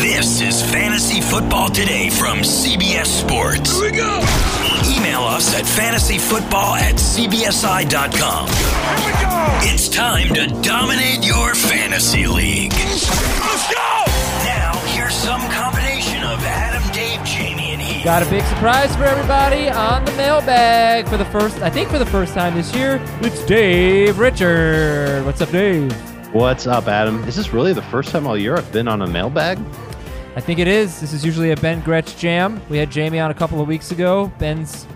[0.00, 3.80] This is Fantasy Football Today from CBS Sports.
[3.80, 4.16] Here we go.
[4.94, 8.46] Email us at fantasyfootball at cbsi.com.
[8.46, 9.72] Here we go.
[9.72, 12.74] It's time to dominate your fantasy league.
[12.74, 14.04] Let's go.
[14.44, 18.04] Now, here's some combination of Adam, Dave, Jamie, and Heath.
[18.04, 21.98] Got a big surprise for everybody on the mailbag for the first, I think for
[21.98, 23.00] the first time this year.
[23.22, 25.24] It's Dave Richard.
[25.24, 25.90] What's up, Dave?
[26.34, 27.24] What's up, Adam?
[27.24, 29.58] Is this really the first time all year I've been on a mailbag?
[30.36, 31.00] I think it is.
[31.00, 32.60] This is usually a Ben Gretch jam.
[32.68, 34.30] We had Jamie on a couple of weeks ago.
[34.38, 34.86] Ben's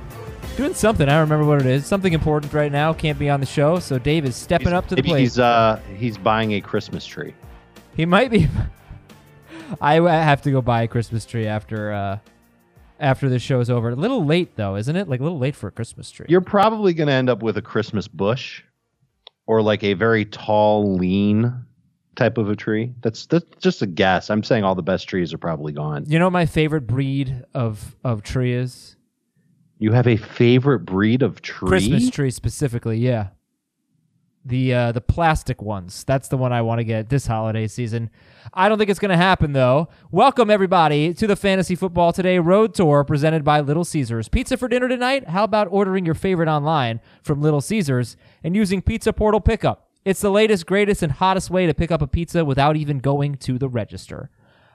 [0.58, 1.08] doing something.
[1.08, 1.86] I don't remember what it is.
[1.86, 2.92] Something important right now.
[2.92, 3.78] Can't be on the show.
[3.78, 5.20] So Dave is stepping He's- up to the plate.
[5.20, 7.34] He's uh he's buying a Christmas tree.
[7.96, 8.48] He might be.
[9.80, 12.18] I have to go buy a Christmas tree after uh,
[12.98, 13.88] after this show's over.
[13.88, 15.08] A little late though, isn't it?
[15.08, 16.26] Like a little late for a Christmas tree.
[16.28, 18.62] You're probably going to end up with a Christmas bush,
[19.46, 21.64] or like a very tall, lean
[22.16, 22.92] type of a tree.
[23.02, 24.30] That's that's just a guess.
[24.30, 26.04] I'm saying all the best trees are probably gone.
[26.06, 28.96] you know what my favorite breed of of tree is?
[29.78, 31.68] You have a favorite breed of tree?
[31.68, 33.28] Christmas tree specifically, yeah.
[34.44, 36.02] The uh, the plastic ones.
[36.04, 38.08] That's the one I want to get this holiday season.
[38.54, 39.88] I don't think it's going to happen though.
[40.10, 44.28] Welcome everybody to the Fantasy Football Today Road Tour presented by Little Caesars.
[44.30, 45.28] Pizza for dinner tonight?
[45.28, 49.89] How about ordering your favorite online from Little Caesars and using Pizza Portal Pickup?
[50.04, 53.36] It's the latest, greatest, and hottest way to pick up a pizza without even going
[53.36, 54.30] to the register.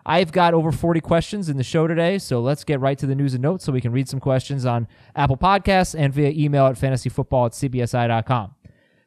[0.05, 3.15] I've got over 40 questions in the show today, so let's get right to the
[3.15, 6.67] news and notes so we can read some questions on Apple Podcasts and via email
[6.67, 8.53] at fantasyfootball at cbsi.com.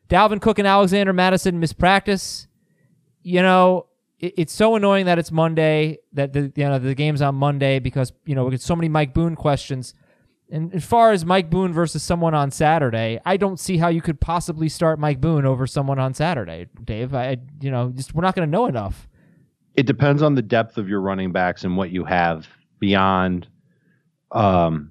[0.08, 2.48] Dalvin Cook and Alexander Mattison mispractice.
[3.22, 3.86] You know,
[4.18, 7.78] it, it's so annoying that it's Monday, that the you know the game's on Monday
[7.78, 9.94] because you know we get so many Mike Boone questions.
[10.50, 14.00] And as far as Mike Boone versus someone on Saturday, I don't see how you
[14.00, 17.14] could possibly start Mike Boone over someone on Saturday, Dave.
[17.14, 19.08] I, you know, just we're not going to know enough.
[19.74, 22.48] It depends on the depth of your running backs and what you have
[22.80, 23.46] beyond
[24.32, 24.90] um,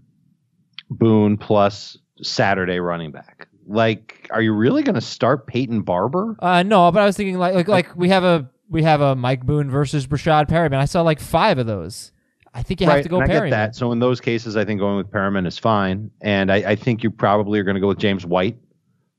[0.89, 3.47] Boone plus Saturday running back.
[3.65, 6.35] Like, are you really going to start Peyton Barber?
[6.39, 9.15] Uh, no, but I was thinking like like like we have a we have a
[9.15, 10.77] Mike Boone versus Breshad Perriman.
[10.77, 12.11] I saw like five of those.
[12.57, 13.75] I think you have to go I get that.
[13.75, 17.03] So in those cases, I think going with Perriman is fine, and I, I think
[17.03, 18.57] you probably are going to go with James White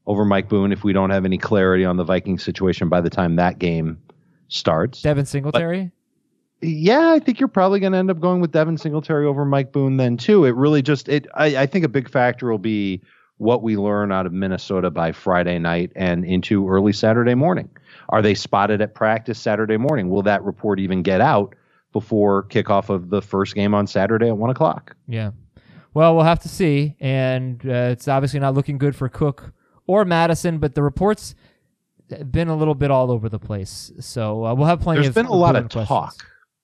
[0.06, 3.10] over Mike Boone if we don't have any clarity on the Viking situation by the
[3.10, 3.98] time that game
[4.48, 5.02] starts.
[5.02, 5.92] Devin Singletary.
[6.60, 9.70] yeah, I think you're probably going to end up going with Devin Singletary over Mike
[9.70, 10.44] Boone then too.
[10.44, 11.28] It really just it.
[11.34, 13.02] I, I think a big factor will be
[13.36, 17.70] what we learn out of Minnesota by Friday night and into early Saturday morning.
[18.08, 20.08] Are they spotted at practice Saturday morning?
[20.08, 21.54] Will that report even get out
[21.92, 24.94] before kickoff of the first game on Saturday at one o'clock?
[25.06, 25.30] Yeah.
[25.94, 29.52] Well, we'll have to see, and uh, it's obviously not looking good for Cook
[29.86, 31.34] or Mattison, but the reports
[32.10, 33.90] have been a little bit all over the place.
[34.00, 34.98] So uh, we'll have plenty.
[34.98, 35.88] There's of There's been a lot of questions.
[35.88, 36.14] talk,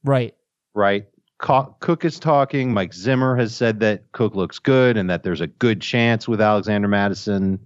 [0.05, 0.35] Right.
[0.75, 1.07] right?
[1.39, 2.73] Co- Cook is talking.
[2.73, 6.41] Mike Zimmer has said that Cook looks good and that there's a good chance with
[6.41, 7.59] Alexander Mattison.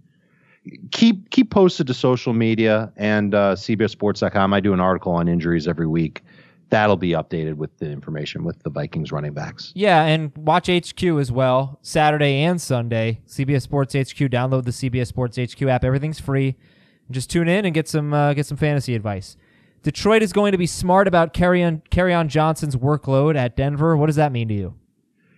[0.91, 4.53] Keep keep posted to social media and uh, CBSSports.com.
[4.55, 6.23] I do an article on injuries every week.
[6.71, 9.73] That'll be updated with the information with the Vikings running backs.
[9.75, 13.21] Yeah, and watch HQ as well, Saturday and Sunday.
[13.27, 14.19] CBS Sports HQ.
[14.31, 15.83] Download the CBS Sports HQ app.
[15.85, 16.57] Everything's free.
[17.11, 19.37] Just tune in and get some uh, get some fantasy advice.
[19.83, 23.97] Detroit is going to be smart about Kerryon carry on Johnson's workload at Denver.
[23.97, 24.75] What does that mean to you?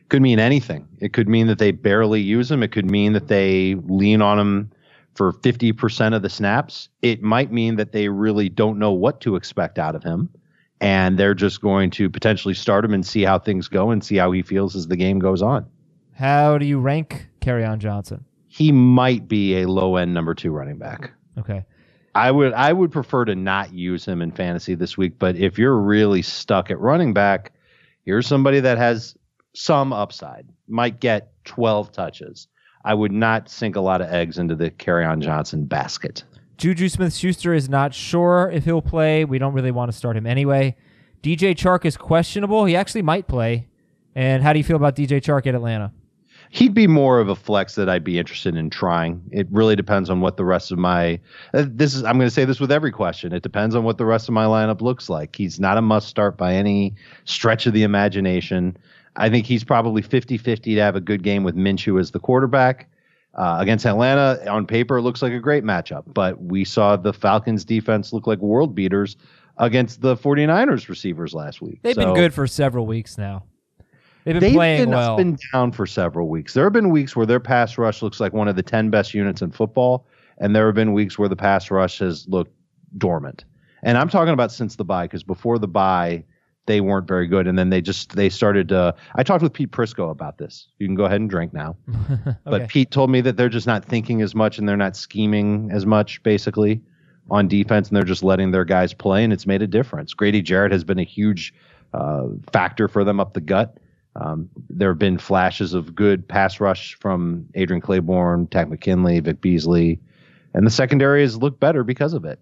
[0.08, 0.88] Could mean anything.
[0.98, 2.62] It could mean that they barely use him.
[2.64, 4.70] It could mean that they lean on him
[5.14, 6.88] for 50% of the snaps.
[7.02, 10.28] It might mean that they really don't know what to expect out of him.
[10.80, 14.16] And they're just going to potentially start him and see how things go and see
[14.16, 15.66] how he feels as the game goes on.
[16.12, 18.24] How do you rank Kerryon Johnson?
[18.48, 21.12] He might be a low end number two running back.
[21.38, 21.64] Okay.
[22.14, 25.58] I would I would prefer to not use him in fantasy this week, but if
[25.58, 27.52] you're really stuck at running back,
[28.04, 29.16] here's somebody that has
[29.54, 30.48] some upside.
[30.66, 32.48] Might get 12 touches.
[32.84, 36.24] I would not sink a lot of eggs into the Kerryon Johnson basket.
[36.60, 39.24] Juju Smith Schuster is not sure if he'll play.
[39.24, 40.76] We don't really want to start him anyway.
[41.22, 42.66] DJ Chark is questionable.
[42.66, 43.66] He actually might play.
[44.14, 45.90] And how do you feel about DJ Chark at Atlanta?
[46.50, 49.22] He'd be more of a flex that I'd be interested in trying.
[49.30, 51.18] It really depends on what the rest of my
[51.54, 53.32] uh, this is I'm going to say this with every question.
[53.32, 55.36] It depends on what the rest of my lineup looks like.
[55.36, 58.76] He's not a must start by any stretch of the imagination.
[59.16, 62.86] I think he's probably 50-50 to have a good game with Minshew as the quarterback.
[63.40, 67.10] Uh, against Atlanta, on paper, it looks like a great matchup, but we saw the
[67.10, 69.16] Falcons defense look like world beaters
[69.56, 71.78] against the 49ers receivers last week.
[71.82, 73.44] They've So- been good for several weeks now.
[74.24, 75.14] They've been They've playing been well.
[75.14, 76.52] up and down for several weeks.
[76.52, 79.14] There have been weeks where their pass rush looks like one of the 10 best
[79.14, 80.06] units in football,
[80.36, 82.52] and there have been weeks where the pass rush has looked
[82.98, 83.46] dormant.
[83.82, 86.24] And I'm talking about since the bye, because before the bye,
[86.66, 87.46] they weren't very good.
[87.46, 90.68] And then they just they started to I talked with Pete Prisco about this.
[90.78, 91.76] You can go ahead and drink now.
[92.44, 95.70] But Pete told me that they're just not thinking as much and they're not scheming
[95.72, 96.82] as much, basically,
[97.30, 100.14] on defense, and they're just letting their guys play, and it's made a difference.
[100.14, 101.54] Grady Jarrett has been a huge
[101.94, 103.78] uh, factor for them up the gut.
[104.16, 109.40] Um, there have been flashes of good pass rush from Adrian Clayborn, Takk McKinley, Vic
[109.40, 110.00] Beasley,
[110.52, 112.40] and the secondary has looked better because of it.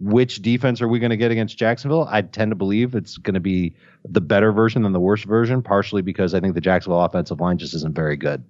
[0.00, 2.08] Which defense are we going to get against Jacksonville?
[2.10, 3.74] I tend to believe it's going to be
[4.08, 7.58] the better version than the worst version, partially because I think the Jacksonville offensive line
[7.58, 8.42] just isn't very good.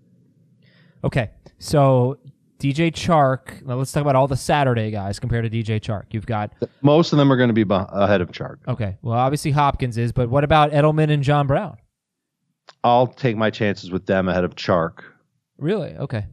[1.02, 2.19] Okay, so
[2.61, 3.62] DJ Chark.
[3.64, 6.05] Let's talk about all the Saturday guys compared to DJ Chark.
[6.12, 6.52] You've got
[6.82, 8.58] Most of them are going to be ahead of Chark.
[8.69, 8.97] okay.
[9.02, 11.79] Well, obviously Hopkins is, but what about Edelman and John Brown?
[12.85, 15.00] I'll take my chances with them ahead of Chark.
[15.58, 15.94] Really?
[15.97, 16.26] Okay,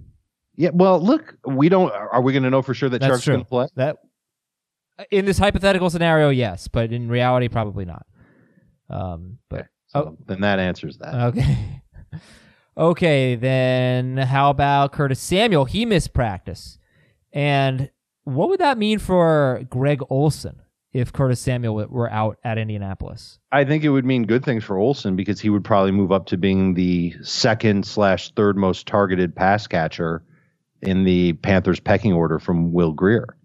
[0.56, 1.92] Yeah, well, look, we don't.
[1.92, 3.68] Are we going to know for sure that That's Chark's going to play?
[3.76, 3.98] that
[5.12, 8.06] in this hypothetical scenario, yes, but in reality, probably not.
[8.90, 11.14] Um, but So then that answers that.
[11.14, 11.82] Okay.
[12.78, 15.66] okay, then how about Curtis Samuel?
[15.66, 16.78] He missed practice.
[17.34, 17.92] And
[18.24, 20.62] what would that mean for Greg Olsen
[20.94, 23.40] if Curtis Samuel were out at Indianapolis?
[23.52, 26.26] I think it would mean good things for Olsen because he would probably move up
[26.28, 30.24] to being the second slash third most targeted pass catcher
[30.82, 33.38] in the Panthers pecking order from Will Grier.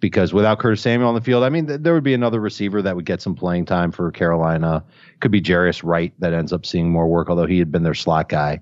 [0.00, 2.80] Because without Curtis Samuel on the field, I mean, th- there would be another receiver
[2.82, 4.84] that would get some playing time for Carolina.
[5.20, 7.94] Could be Jarius Wright that ends up seeing more work, although he had been their
[7.94, 8.60] slot guy.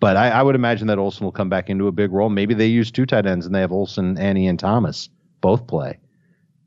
[0.00, 2.28] But I, I would imagine that Olsen will come back into a big role.
[2.28, 5.10] Maybe they use two tight ends and they have Olsen, Annie, and Thomas
[5.40, 5.98] both play.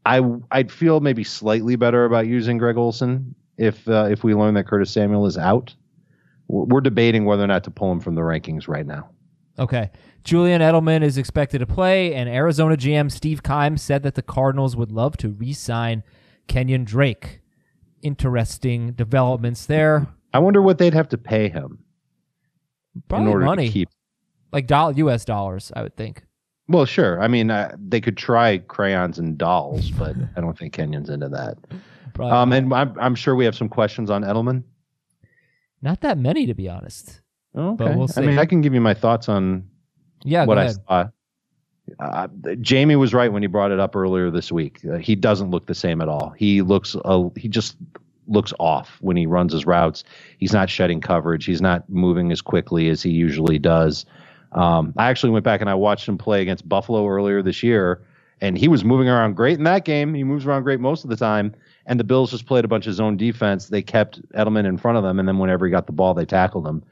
[0.05, 0.21] I
[0.51, 4.67] I'd feel maybe slightly better about using Greg Olsen if uh, if we learn that
[4.67, 5.73] Curtis Samuel is out.
[6.47, 9.09] We're we're debating whether or not to pull him from the rankings right now.
[9.57, 9.89] Okay.
[10.23, 14.75] Julian Edelman is expected to play, and Arizona GM Steve Keim said that the Cardinals
[14.75, 16.03] would love to re sign
[16.47, 17.41] Kenyon Drake.
[18.01, 20.07] Interesting developments there.
[20.33, 21.79] I wonder what they'd have to pay him
[23.07, 23.89] Probably in order money, to keep.
[24.51, 25.25] like doll- U.S.
[25.25, 26.23] dollars, I would think.
[26.67, 27.21] Well, sure.
[27.21, 31.29] I mean, uh, they could try crayons and dolls, but I don't think Kenyon's into
[31.29, 31.57] that.
[32.13, 34.63] Probably Um, and I'm I'm sure we have some questions on Edelman.
[35.81, 37.21] not that many, to be honest.
[37.55, 37.83] Okay.
[37.83, 39.67] But we'll I mean, I can give you my thoughts on
[40.23, 41.09] Yeah, what I saw.
[41.99, 42.27] Uh,
[42.61, 44.79] Jamie was right when he brought it up earlier this week.
[44.85, 46.31] Uh, he doesn't look the same at all.
[46.31, 47.77] He looks uh, he just
[48.27, 50.03] looks off when he runs his routes.
[50.39, 51.45] He's not shedding coverage.
[51.45, 54.05] He's not moving as quickly as he usually does.
[54.53, 58.01] Um, I actually went back and I watched him play against Buffalo earlier this year,
[58.41, 60.13] and he was moving around great in that game.
[60.13, 61.53] He moves around great most of the time.
[61.87, 63.67] And the Bills just played a bunch of zone defense.
[63.67, 66.25] They kept Edelman in front of them, and then whenever he got the ball, they
[66.25, 66.83] tackled him.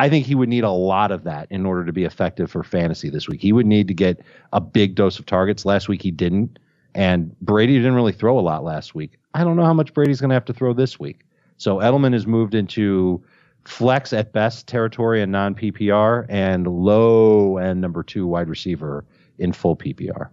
[0.00, 2.62] I think he would need a lot of that in order to be effective for
[2.62, 3.42] fantasy this week.
[3.42, 5.66] He would need to get a big dose of targets.
[5.66, 6.58] Last week he didn't,
[6.94, 9.18] and Brady didn't really throw a lot last week.
[9.34, 11.26] I don't know how much Brady's going to have to throw this week.
[11.58, 13.22] So Edelman has moved into
[13.66, 19.04] flex at best territory and non PPR, and low end number two wide receiver
[19.38, 20.30] in full PPR.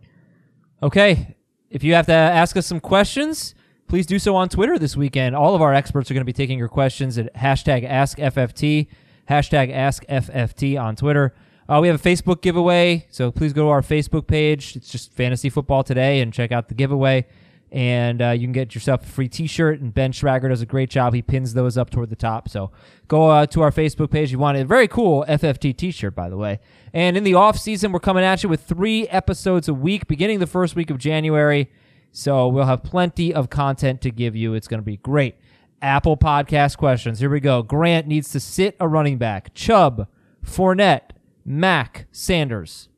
[0.82, 1.36] Okay.
[1.70, 3.54] If you have to ask us some questions,
[3.90, 5.36] please do so on Twitter this weekend.
[5.36, 8.88] All of our experts are going to be taking your questions at hashtag AskFFT,
[9.30, 11.34] hashtag AskFFT on Twitter.
[11.70, 14.76] Uh, we have a Facebook giveaway, so please go to our Facebook page.
[14.76, 17.26] It's just Fantasy Football Today and check out the giveaway.
[17.70, 19.82] And uh, you can get yourself a free T-shirt.
[19.82, 21.14] And Ben Schrager does a great job.
[21.14, 22.48] He pins those up toward the top.
[22.48, 22.72] So
[23.10, 24.32] go uh, to our Facebook page.
[24.32, 26.62] You want a very cool FFT T-shirt, by the way.
[26.94, 30.40] And in the off season, we're coming at you with three episodes a week, beginning
[30.40, 31.70] the first week of January.
[32.14, 34.54] So we'll have plenty of content to give you.
[34.54, 35.36] It's going to be great.
[35.82, 37.20] Apple Podcast questions.
[37.20, 37.62] Here we go.
[37.62, 39.54] Grant needs to sit a running back.
[39.54, 40.08] Chubb,
[40.44, 41.12] Fournette,
[41.46, 42.90] Mack, Sanders.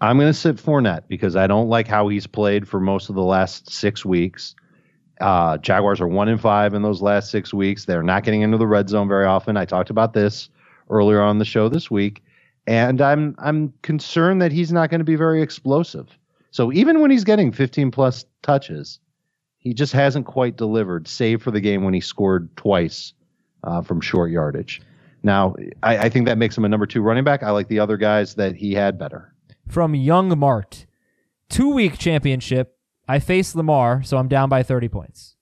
[0.00, 3.14] I'm going to sit Fournette because I don't like how he's played for most of
[3.14, 4.54] the last six weeks.
[5.20, 7.86] Uh, Jaguars are one in five in those last six weeks.
[7.86, 9.56] They're not getting into the red zone very often.
[9.56, 10.50] I talked about this
[10.90, 12.22] earlier on the show this week,
[12.66, 16.18] and I'm I'm concerned that he's not going to be very explosive.
[16.50, 18.98] So even when he's getting 15 plus touches,
[19.66, 23.12] he just hasn't quite delivered, save for the game when he scored twice
[23.64, 24.80] uh, from short yardage.
[25.24, 27.42] Now, I, I think that makes him a number two running back.
[27.42, 29.34] I like the other guys that he had better.
[29.66, 30.86] From Young Mart,
[31.48, 32.78] two week championship.
[33.08, 35.34] I face Lamar, so I'm down by 30 points.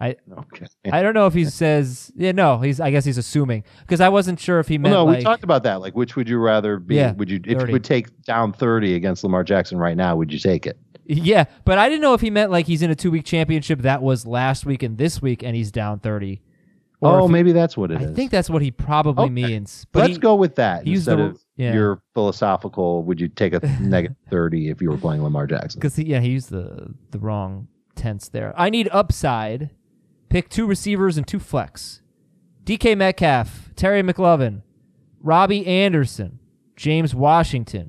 [0.00, 0.66] I Okay.
[0.90, 4.08] I don't know if he says yeah no he's I guess he's assuming because I
[4.08, 5.80] wasn't sure if he meant Well, no, like we talked about that.
[5.80, 6.96] Like, which would you rather be?
[6.96, 7.66] Yeah, would you, if 30.
[7.66, 10.78] you would take down 30 against Lamar Jackson right now, would you take it?
[11.08, 13.80] Yeah but I didn't know if he meant like he's in a two week championship
[13.82, 16.42] that was last week and this week and he's down 30.
[17.00, 18.16] Or oh, if he- maybe that's what it I is.
[18.16, 19.32] think that's what he probably Okay.
[19.32, 19.86] means.
[19.92, 21.72] But Let's he- go with that instead the- of yeah.
[21.72, 23.04] your philosophical.
[23.04, 25.78] Would you take a negative 30 if you were playing Lamar Jackson?
[25.80, 28.52] because yeah he used the the wrong tense there.
[28.56, 29.70] I need upside.
[30.28, 32.02] Pick two receivers and two flex.
[32.64, 34.60] DK Metcalf, Terry McLovin,
[35.22, 36.38] Robbie Anderson,
[36.76, 37.88] James Washington,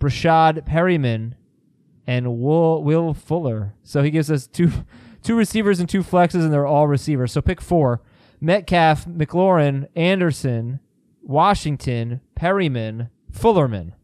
[0.00, 1.34] Breshad Perriman,
[2.06, 3.74] and Will Will Fuller.
[3.82, 4.70] So he gives us two
[5.22, 7.32] two receivers and two flexes, and they're all receivers.
[7.32, 8.00] So pick four:
[8.40, 10.80] Metcalf, McLaurin, Anderson,
[11.22, 13.94] Washington, Perriman, Fullerman.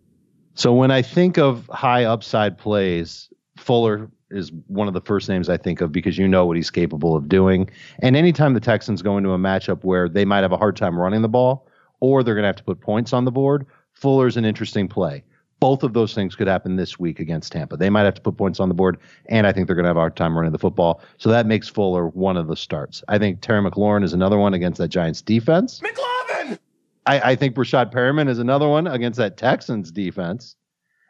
[0.55, 5.49] So when I think of high upside plays, Fuller is one of the first names
[5.49, 7.71] I think of because you know what he's capable of doing.
[8.01, 10.99] And anytime the Texans go into a matchup where they might have a hard time
[10.99, 11.67] running the ball
[12.01, 15.25] or they're going to have to put points on the board, Fuller's an interesting play.
[15.61, 17.77] Both of those things could happen this week against Tampa.
[17.77, 19.89] They might have to put points on the board, and I think they're going to
[19.89, 21.01] have a hard time running the football.
[21.19, 23.03] So that makes Fuller one of the starts.
[23.09, 25.81] I think Terry McLaurin is another one against that Giants defense.
[25.81, 26.59] McLovin!
[27.07, 30.55] I, I think Rashad Perriman is another one against that Texans defense.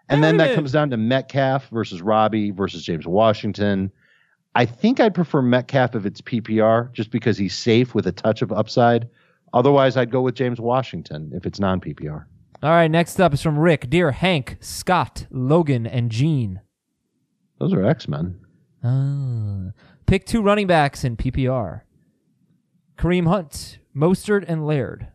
[0.09, 3.93] And then that comes down to Metcalf versus Robbie versus James Washington.
[4.55, 8.41] I think I'd prefer Metcalf if it's PPR just because he's safe with a touch
[8.41, 9.09] of upside.
[9.53, 12.25] Otherwise, I'd go with James Washington if it's non PPR.
[12.61, 16.61] All right, next up is from Rick, Dear Hank, Scott, Logan, and Gene.
[17.61, 18.41] Those are X Men.
[18.83, 19.71] Ah.
[20.07, 21.83] Pick two running backs in PPR.
[22.97, 25.07] Kareem Hunt, Mostert, and Laird.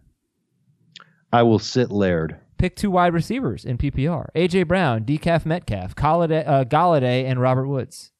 [1.34, 2.38] I will sit Laird.
[2.58, 4.28] Pick two wide receivers in PPR.
[4.36, 8.12] AJ Brown, Decaf Metcalf, Golladay, uh, Golladay, and Robert Woods.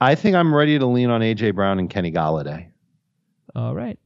[0.00, 2.68] I think I'm ready to lean on AJ Brown and Kenny Golladay.
[3.56, 3.98] All right.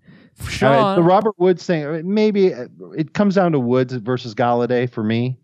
[0.97, 5.03] The Robert Woods thing, uh, maybe uh, it comes down to Woods versus Golladay for
[5.03, 5.39] me.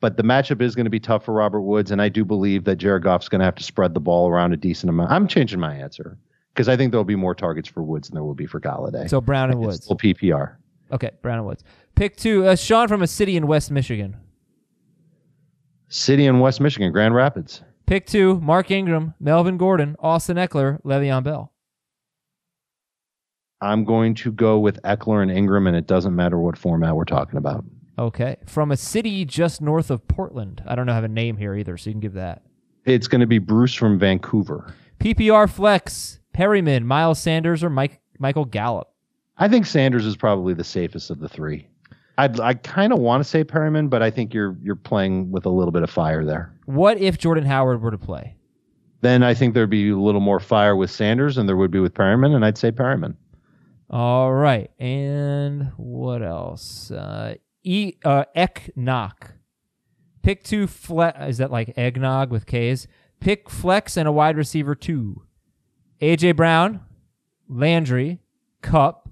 [0.00, 2.64] But the matchup is going to be tough for Robert Woods, and I do believe
[2.64, 5.12] that Jared Goff's going to have to spread the ball around a decent amount.
[5.12, 6.18] I'm changing my answer
[6.52, 9.08] because I think there'll be more targets for Woods than there will be for Golladay.
[9.08, 9.84] so Brown and Woods.
[9.84, 10.56] still PPR.
[10.90, 11.62] Okay, Brown and Woods.
[11.94, 12.44] Pick two.
[12.46, 14.16] Uh, Sean from a city in West Michigan.
[15.88, 17.62] City in West Michigan, Grand Rapids.
[17.86, 18.40] Pick two.
[18.40, 21.51] Mark Ingram, Melvin Gordon, Austin Ekeler, Le'Veon Bell.
[23.62, 27.04] I'm going to go with Ekeler and Ingram, and it doesn't matter what format we're
[27.04, 27.64] talking about.
[27.96, 28.36] Okay.
[28.44, 30.62] From a city just north of Portland.
[30.66, 32.42] I don't know, have a name here either, so you can give that.
[32.84, 34.74] It's going to be Bruce from Vancouver.
[34.98, 38.88] PPR flex, Perriman, Miles Sanders, or Mike Michael Gallup.
[39.38, 41.68] I think Sanders is probably the safest of the three.
[42.18, 45.46] I'd, I kind of want to say Perriman, but I think you're you're playing with
[45.46, 46.52] a little bit of fire there.
[46.66, 48.36] What if Jordan Howard were to play?
[49.00, 51.80] Then I think there'd be a little more fire with Sanders than there would be
[51.80, 53.14] with Perriman, and I'd say Perriman.
[53.92, 54.70] All right.
[54.78, 56.90] And what else?
[56.90, 59.32] Uh, e uh, Eknock.
[60.22, 61.18] Pick two flex.
[61.28, 62.88] Is that like eggnog with K's?
[63.20, 65.22] Pick flex and a wide receiver two.
[66.00, 66.80] AJ Brown,
[67.48, 68.20] Landry,
[68.62, 69.08] Kupp,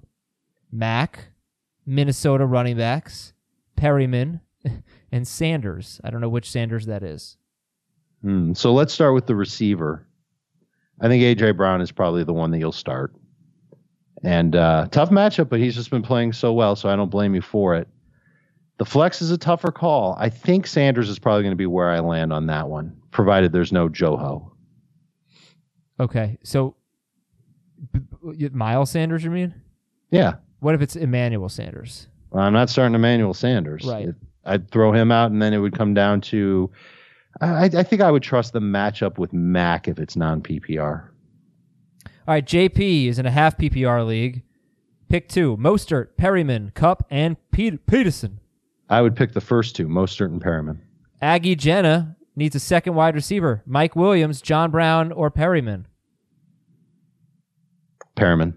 [0.71, 1.29] Mack,
[1.85, 3.33] Minnesota running backs,
[3.77, 4.41] Perriman,
[5.11, 6.01] and Sanders.
[6.03, 7.37] I don't know which Sanders that is.
[8.21, 8.53] Hmm.
[8.53, 10.07] So let's start with the receiver.
[10.99, 13.13] I think AJ Brown is probably the one that you'll start.
[14.23, 17.33] And uh, tough matchup, but he's just been playing so well, so I don't blame
[17.33, 17.87] you for it.
[18.77, 20.15] The flex is a tougher call.
[20.19, 23.51] I think Sanders is probably going to be where I land on that one, provided
[23.51, 24.51] there's no Joho.
[25.99, 26.75] Okay, so
[28.51, 29.53] Miles Sanders, you mean?
[30.09, 30.35] Yeah.
[30.59, 32.07] What if it's Emmanuel Sanders?
[32.31, 33.85] Well, I'm not starting Emmanuel Sanders.
[33.85, 34.09] Right.
[34.09, 36.71] It- I'd throw him out, and then it would come down to.
[37.39, 41.09] I, I think I would trust the matchup with Mack if it's non PPR.
[42.31, 44.43] All right, JP is in a half PPR league.
[45.09, 48.39] Pick two: Mostert, Perriman, Kupp, and Pete- Peterson.
[48.89, 50.77] I would pick the first two, Mostert and Perriman.
[51.21, 55.87] Aggie Jenna needs a second wide receiver: Mike Williams, John Brown, or Perryman.
[58.15, 58.53] Perriman.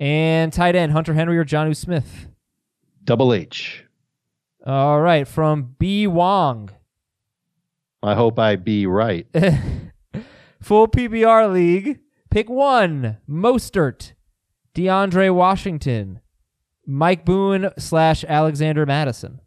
[0.00, 2.26] And tight end: Hunter Henry or Jonnu Smith.
[3.04, 3.84] Double H.
[4.66, 6.68] All right, from B Wong.
[8.02, 9.28] I hope I be right.
[10.60, 12.00] Full PPR league.
[12.34, 14.14] Pick one: Mostert,
[14.74, 16.18] DeAndre Washington,
[16.84, 19.40] Mike Boone slash Alexander Mattison.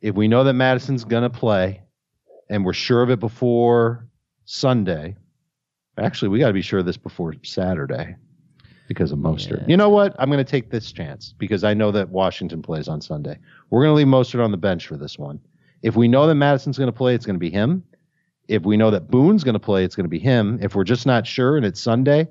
[0.00, 1.82] if we know that Mattison's going to play
[2.48, 4.06] and we're sure of it before
[4.44, 5.16] Sunday,
[5.98, 8.14] actually, we got to be sure of this before Saturday
[8.86, 9.62] because of Mostert.
[9.62, 9.66] Yeah.
[9.66, 10.14] You know what?
[10.16, 13.40] I'm going to take this chance because I know that Washington plays on Sunday.
[13.70, 15.40] We're going to leave Mostert on the bench for this one.
[15.82, 17.82] If we know that Mattison's going to play, it's going to be him.
[18.50, 20.58] If we know that Boone's going to play, it's going to be him.
[20.60, 22.28] If we're just not sure and it's Sunday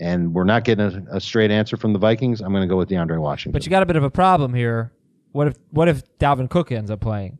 [0.00, 2.76] and we're not getting a, a straight answer from the Vikings, I'm going to go
[2.76, 3.52] with DeAndre Washington.
[3.52, 4.92] But you got a bit of a problem here.
[5.32, 7.38] What if what if Dalvin Cook ends up playing?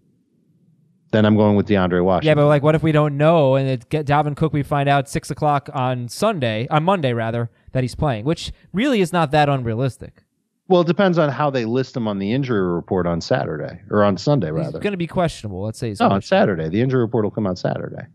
[1.12, 2.28] then I'm going with DeAndre Washington.
[2.28, 4.52] Yeah, but like, what if we don't know and it get Dalvin Cook?
[4.52, 9.00] We find out six o'clock on Sunday, on Monday rather, that he's playing, which really
[9.00, 10.24] is not that unrealistic.
[10.68, 14.02] Well, it depends on how they list him on the injury report on Saturday or
[14.02, 15.62] on Sunday, He's It's going to be questionable.
[15.64, 16.22] Let's say he's No, on.
[16.22, 16.68] Saturday.
[16.68, 18.06] The injury report will come out Saturday.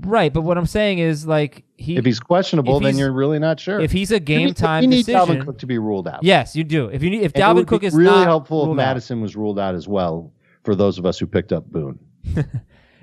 [0.00, 0.32] right.
[0.32, 3.38] But what I'm saying is, like, he If he's questionable, if then he's- you're really
[3.38, 3.80] not sure.
[3.80, 6.08] if he's a You game need- time you need decision, Dalvin Cook to be ruled
[6.08, 6.22] out.
[6.24, 6.86] yes, you do.
[6.86, 8.66] If you need, if And it Dalvin would Cook be is really not helpful if
[8.68, 10.32] ruled out- Mattison was ruled out as well
[10.64, 11.98] for those of us who picked up Boone.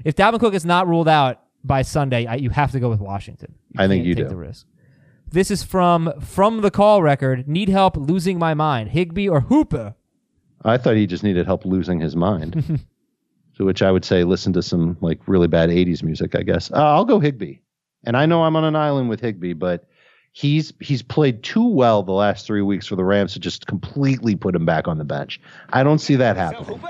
[0.04, 3.00] if Dalvin Cook is not ruled out by Sunday, I, you have to go with
[3.00, 3.54] Washington.
[3.78, 4.30] I think you take do.
[4.30, 4.66] the risk.
[5.32, 7.48] This is from from the call record.
[7.48, 8.90] Need help losing my mind.
[8.90, 9.96] Higbee or Hooper?
[10.64, 12.86] I thought he just needed help losing his mind.
[13.58, 16.36] to which I would say, listen to some like really bad '80s music.
[16.36, 17.58] I guess uh, I'll go Higbee,
[18.04, 19.88] and I know I'm on an island with Higbee, but
[20.32, 24.36] he's he's played too well the last three weeks for the Rams to just completely
[24.36, 25.40] put him back on the bench.
[25.70, 26.82] I don't see that happening.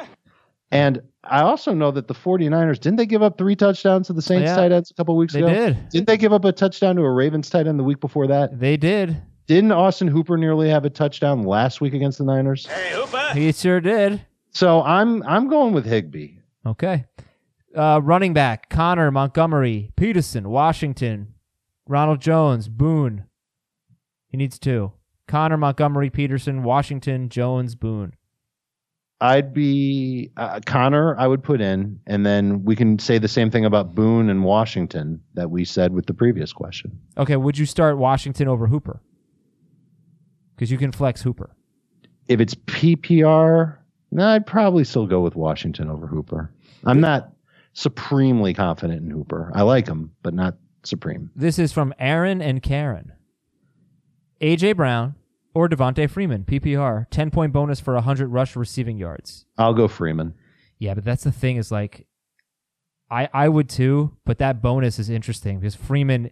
[0.72, 4.22] And I also know that the 49ers didn't they give up three touchdowns to the
[4.22, 4.56] Saints Yeah.
[4.56, 5.48] tight ends a couple weeks ago?
[5.48, 5.66] They ago?
[5.74, 5.90] did.
[5.90, 8.60] Didn't they give up a touchdown to a Ravens tight end the week before that?
[8.60, 9.18] They did.
[9.48, 12.66] Didn't Austin Hooper nearly have a touchdown last week against the Niners?
[12.66, 13.30] Hey, Hooper.
[13.34, 14.22] He sure did.
[14.52, 16.38] So I'm I'm going with Higbee.
[16.66, 17.06] Okay.
[17.76, 21.34] Uh, running back Conner Montgomery, Peterson, Washington,
[21.88, 23.26] Ronald Jones, Boone.
[24.30, 24.94] He needs two.
[25.28, 28.14] Conner Montgomery, Peterson, Washington, Jones, Boone.
[29.26, 31.18] I'd be uh, Conner.
[31.18, 34.44] I would put in, and then we can say the same thing about Boone and
[34.44, 37.00] Washington that we said with the previous question.
[37.18, 39.02] Okay, would you start Washington over Hooper?
[40.56, 41.56] Because you can flex Hooper.
[42.28, 43.78] If it's PPR,
[44.12, 46.52] no, I'd probably still go with Washington over Hooper.
[46.86, 47.34] I'm not
[47.74, 49.52] supremely confident in Hooper.
[49.56, 51.32] I like him, but not supreme.
[51.36, 53.12] This is from Aaron and Karen.
[54.40, 55.16] AJ Brown
[55.56, 59.46] or Devonta Freeman, PPR, 10 point bonus for 100 rush receiving yards.
[59.58, 60.36] I'll go Freeman.
[60.78, 62.06] Yeah, but that's the thing is like,
[63.10, 66.32] I I would too, but that bonus is interesting because Freeman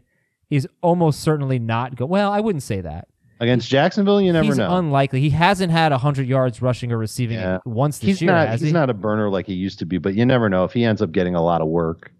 [0.49, 2.05] is almost certainly not go.
[2.05, 3.07] Well, I wouldn't say that.
[3.39, 4.77] Against Jacksonville, you never He's know.
[4.77, 5.19] unlikely.
[5.19, 7.57] He hasn't had 100 yards rushing or receiving Yeah.
[7.65, 8.71] once this he's year, not he's he?
[8.71, 10.63] not a burner like he used to be, but you never know.
[10.65, 12.11] If he ends up getting a lot of work,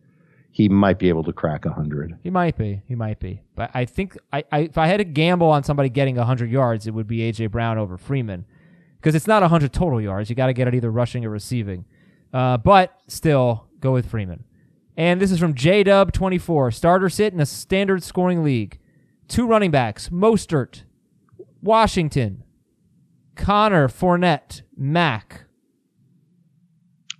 [0.53, 2.15] he might be able to crack hundred.
[2.21, 2.83] He might be.
[2.85, 3.41] He might be.
[3.55, 6.85] But I think I, I if I had to gamble on somebody getting 100 yards,
[6.85, 8.45] it would be AJ Brown over Freeman.
[8.97, 10.29] Because it's not 100 total yards.
[10.29, 11.85] You got to get it either rushing or receiving.
[12.31, 14.43] Uh, but still, go with Freeman.
[14.95, 16.71] And this is from JDub24.
[16.71, 18.77] Starter sit in a standard scoring league.
[19.27, 20.83] Two running backs Mostert,
[21.63, 22.43] Washington,
[23.35, 25.45] Conner, Fournette, Mack.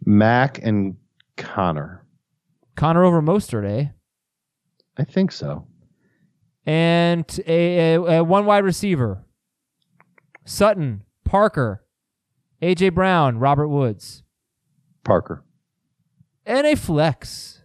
[0.06, 0.98] Mac and
[1.36, 2.03] Conner.
[2.76, 3.88] Conner over Mostert, eh?
[4.98, 5.68] I think so.
[6.66, 9.26] and a, a, a one wide receiver
[10.46, 11.84] Sutton, Parker,
[12.62, 14.24] AJ Brown, Robert Woods,
[15.04, 15.44] Parker.
[16.46, 17.62] and a flex.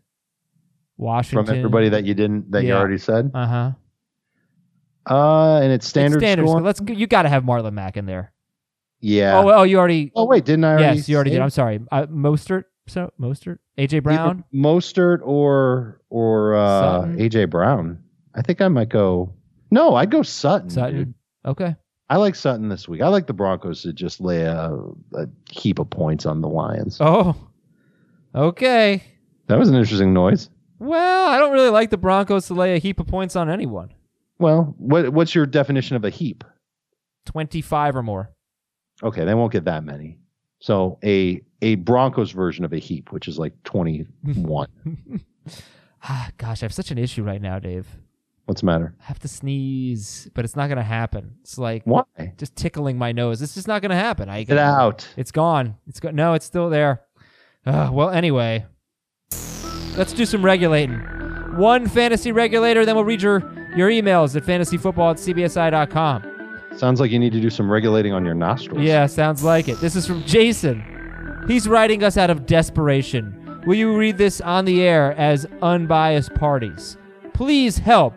[0.96, 1.46] Washington.
[1.46, 3.30] From everybody that you didn't that you already said.
[3.32, 3.72] Uh huh.
[5.06, 6.46] Uh and it's standard, standard.
[6.46, 6.64] scoring.
[6.64, 6.80] Let's.
[6.86, 8.32] You got to have Marlon Mack in there.
[9.00, 9.38] Yeah.
[9.38, 10.10] Oh, oh, you already.
[10.16, 10.96] Oh wait, didn't I already?
[10.98, 11.42] yes, you already say did.
[11.42, 11.80] I'm sorry.
[11.92, 12.64] Uh, Mostert.
[12.88, 13.58] So Mostert.
[13.78, 14.18] AJ Brown.
[14.18, 17.18] Either Mostert or or uh, Sutton.
[17.18, 18.02] AJ Brown.
[18.34, 19.32] I think I might go.
[19.70, 20.70] No, I'd go Sutton.
[20.70, 20.96] Sutton.
[20.96, 21.14] dude.
[21.44, 21.76] Okay.
[22.10, 23.02] I like Sutton this week.
[23.02, 24.72] I like the Broncos to just lay a,
[25.14, 26.96] a heap of points on the Lions.
[27.00, 27.36] Oh.
[28.34, 29.02] Okay.
[29.46, 30.48] That was an interesting noise.
[30.78, 33.92] Well, I don't really like the Broncos to lay a heap of points on anyone.
[34.38, 36.44] Well, what what's your definition of a heap?
[37.26, 38.30] Twenty-five or more.
[39.02, 40.18] Okay, they won't get that many.
[40.60, 44.68] So a a Broncos version of a heap, which is like twenty one.
[46.04, 47.86] Ah, gosh, I have such an issue right now, Dave.
[48.44, 48.94] What's the matter?
[49.00, 51.34] I have to sneeze, but it's not gonna happen.
[51.40, 52.04] It's like Why?
[52.36, 53.42] just tickling my nose.
[53.42, 54.28] It's just not gonna happen.
[54.28, 55.06] I Get out.
[55.16, 55.76] It's gone.
[55.88, 57.02] It's go- no, it's still there.
[57.66, 58.64] Uh, well, anyway,
[59.96, 60.98] let's do some regulating.
[61.56, 63.40] One fantasy regulator, then we'll read your
[63.76, 66.37] your emails at fantasyfootball at cbsi.com.
[66.76, 68.82] Sounds like you need to do some regulating on your nostrils.
[68.82, 69.80] Yeah, sounds like it.
[69.80, 70.84] This is from Jason.
[71.48, 73.60] He's writing us out of desperation.
[73.66, 76.96] Will you read this on the air as unbiased parties?
[77.34, 78.14] Please help.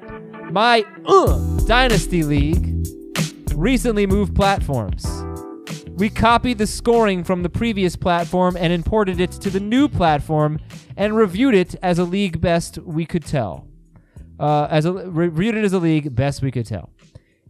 [0.51, 2.85] My uh, Dynasty League
[3.55, 5.05] recently moved platforms.
[5.95, 10.59] We copied the scoring from the previous platform and imported it to the new platform
[10.97, 13.67] and reviewed it as a league best we could tell.
[14.39, 16.89] Uh, as a, reviewed it as a league best we could tell.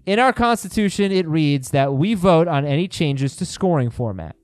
[0.05, 4.35] In our constitution, it reads that we vote on any changes to scoring format.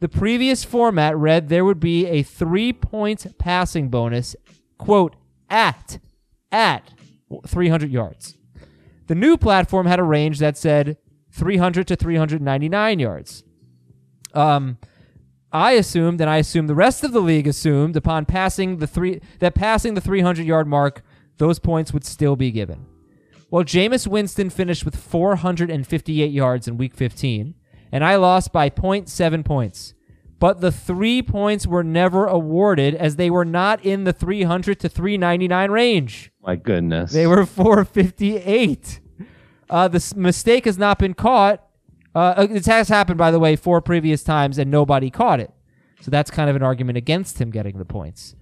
[0.00, 4.36] The previous format read there would be a three point passing bonus,
[4.76, 5.16] quote,
[5.48, 5.98] at,
[6.50, 6.90] at
[7.46, 8.36] 300 yards.
[9.06, 10.96] The new platform had a range that said
[11.30, 13.44] 300 to 399 yards.
[14.34, 14.78] Um,
[15.52, 19.20] I assumed, and I assume the rest of the league assumed, upon passing the three
[19.38, 21.02] that passing the 300 yard mark,
[21.38, 22.86] those points would still be given.
[23.52, 27.54] Well, Jameis Winston finished with 458 yards in Week 15,
[27.92, 29.92] and I lost by 0.7 points.
[30.38, 34.88] But the three points were never awarded as they were not in the 300 to
[34.88, 36.32] 399 range.
[36.40, 37.12] My goodness.
[37.12, 39.00] They were 458.
[39.68, 41.62] Uh, the mistake has not been caught.
[42.14, 45.50] Uh, it has happened, by the way, four previous times, and nobody caught it.
[46.00, 48.34] So that's kind of an argument against him getting the points.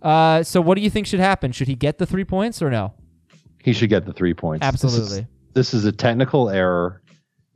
[0.00, 1.52] Uh, so what do you think should happen?
[1.52, 2.94] Should he get the three points or no?
[3.66, 4.64] He should get the three points.
[4.64, 5.00] Absolutely.
[5.00, 5.24] This is,
[5.54, 7.02] this is a technical error.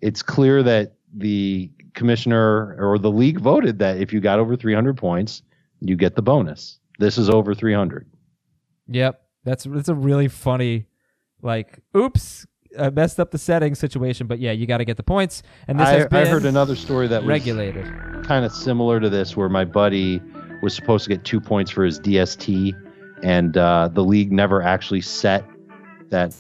[0.03, 4.96] It's clear that the commissioner or the league voted that if you got over 300
[4.96, 5.42] points,
[5.79, 6.81] you get the bonus.
[6.99, 8.11] This is over 300.
[8.88, 9.23] Yep.
[9.44, 10.88] That's that's a really funny
[11.42, 12.44] like oops,
[12.77, 15.44] I messed up the setting situation, but yeah, you got to get the points.
[15.68, 17.87] And this I, has been I heard another story that regulated.
[18.25, 20.20] kind of similar to this where my buddy
[20.61, 22.75] was supposed to get 2 points for his DST
[23.23, 25.44] and uh, the league never actually set
[26.11, 26.35] that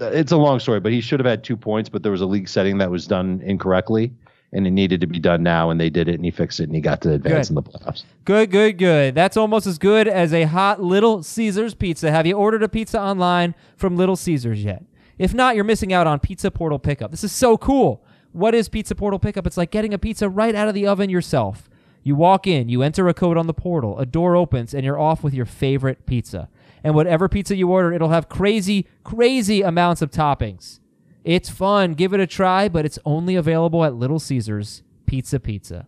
[0.00, 2.26] it's a long story, but he should have had two points, but there was a
[2.26, 4.12] league setting that was done incorrectly
[4.52, 6.64] and it needed to be done now, and they did it, and he fixed it,
[6.64, 7.52] and he got to advance Good.
[7.52, 8.04] in the playoffs.
[8.24, 9.14] Good, good, good.
[9.14, 12.10] That's almost as good as a hot Little Caesars pizza.
[12.10, 14.82] Have you ordered a pizza online from Little Caesars yet?
[15.18, 17.10] If not, you're missing out on Pizza Portal Pickup.
[17.10, 18.02] This is so cool.
[18.32, 19.46] What is Pizza Portal Pickup?
[19.46, 21.68] It's like getting a pizza right out of the oven yourself.
[22.02, 24.98] You walk in, you enter a code on the portal, a door opens, and you're
[24.98, 26.48] off with your favorite pizza.
[26.82, 30.80] And whatever pizza you order, it'll have crazy, crazy amounts of toppings.
[31.24, 31.94] It's fun.
[31.94, 35.86] Give it a try, but it's only available at Little Caesars Pizza Pizza.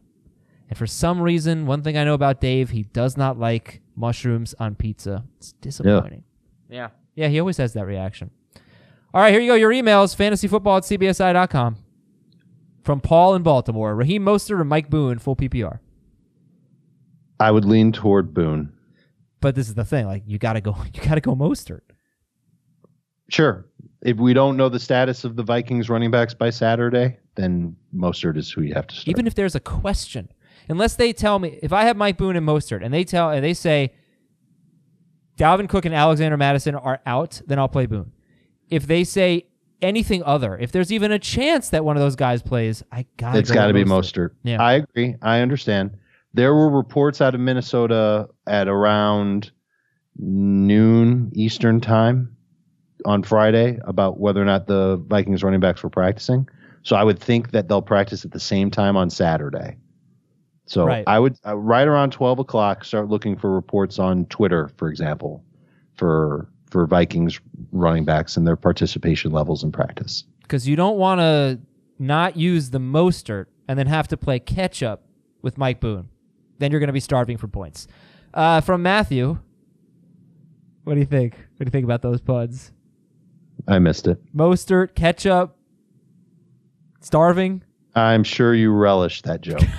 [0.69, 4.55] And for some reason, one thing I know about Dave, he does not like mushrooms
[4.59, 5.25] on pizza.
[5.39, 6.25] It's disappointing.
[6.69, 6.89] Yeah.
[7.15, 8.31] Yeah, he always has that reaction.
[9.15, 9.55] All right, here you go.
[9.55, 11.77] Your emails, fantasyfootball at cbsi.com.
[12.83, 15.79] From Paul in Baltimore, Raheem Mostert or Mike Boone, full PPR.
[17.39, 18.73] I would lean toward Boone.
[19.43, 21.83] But this is the thing, like you gotta go you gotta go Mostert.
[23.29, 23.67] Sure.
[24.01, 28.37] If we don't know the status of the Vikings running backs by Saturday, then Mostert
[28.37, 29.09] is who you have to start.
[29.09, 30.29] Even if there's a question.
[30.69, 33.45] Unless they tell me if I have Mike Boone and Mostert and they tell and
[33.45, 33.93] they say
[35.37, 38.13] Dalvin Cook and Alexander Mattison are out, then I'll play Boone.
[38.69, 39.47] If they say
[39.81, 43.37] anything other, if there's even a chance that one of those guys plays, I got
[43.37, 44.31] it's got to be Mostert.
[44.45, 44.63] Yeah.
[44.63, 45.17] I agree.
[45.21, 45.99] I understand.
[46.35, 49.51] There were reports out of Minnesota at around
[50.17, 52.37] noon Eastern time
[53.05, 56.49] on Friday about whether or not the Vikings running backs were practicing.
[56.83, 59.77] So I would think that they'll practice at the same time on Saturday.
[60.67, 61.05] So Right.
[61.07, 65.45] I would uh, right around twelve o'clock start looking for reports on Twitter, for example,
[65.97, 67.41] for for Vikings
[67.73, 70.25] running backs and their participation levels in practice.
[70.43, 71.61] because you don't want to
[71.99, 75.05] not use the Mostert and then have to play catch up
[75.43, 76.09] with Mike Boone.
[76.59, 77.87] Then you're going to be starving for points.
[78.33, 79.39] Uh, from Matthew,
[80.85, 81.35] what do you think?
[81.35, 82.73] What do you think about those puds?
[83.69, 84.19] I missed it.
[84.35, 85.57] Mostert, ketchup,
[87.01, 87.63] starving,
[87.95, 89.61] I'm sure you relish that joke.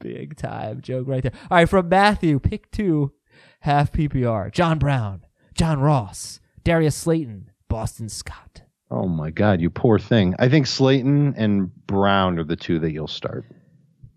[0.00, 1.32] big time joke right there.
[1.50, 3.12] All right, from Matthew, pick two,
[3.60, 4.50] half PPR.
[4.52, 8.62] John Brown, John Ross, Darius Slayton, Boston Scott.
[8.90, 10.34] Oh my God, you poor thing.
[10.38, 13.46] I think Slayton and Brown are the two that you'll start.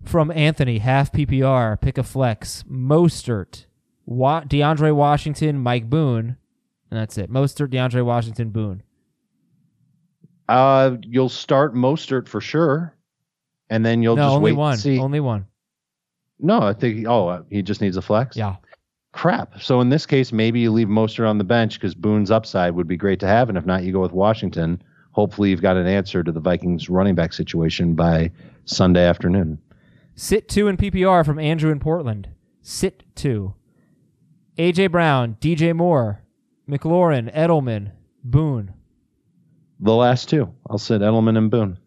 [0.05, 2.63] From Anthony, half PPR, pick a flex.
[2.69, 3.65] Mostert,
[4.05, 6.37] Wa- DeAndre Washington, Mike Boone,
[6.91, 7.29] and that's it.
[7.31, 8.83] Mostert, DeAndre Washington, Boone.
[10.47, 12.95] Uh, you'll start Mostert for sure,
[13.69, 14.77] and then you'll no, just only wait one.
[14.77, 14.99] see.
[14.99, 15.47] Only one.
[16.39, 17.07] no, I think.
[17.07, 18.37] Oh, uh, he just needs a flex.
[18.37, 18.55] Yeah.
[19.11, 19.61] Crap.
[19.61, 22.87] So in this case, maybe you leave Mostert on the bench because Boone's upside would
[22.87, 24.81] be great to have, and if not, you go with Washington.
[25.13, 28.29] Hopefully, you've got an answer to the Vikings running back situation by
[28.65, 29.57] Sunday afternoon.
[30.15, 32.29] Sit two in PPR from Andrew in Portland.
[32.61, 33.53] Sit two.
[34.57, 36.23] AJ Brown, DJ Moore,
[36.69, 37.91] McLaurin, Edelman,
[38.23, 38.73] Boone.
[39.81, 41.77] The last two, I'll sit Edelman and Boone.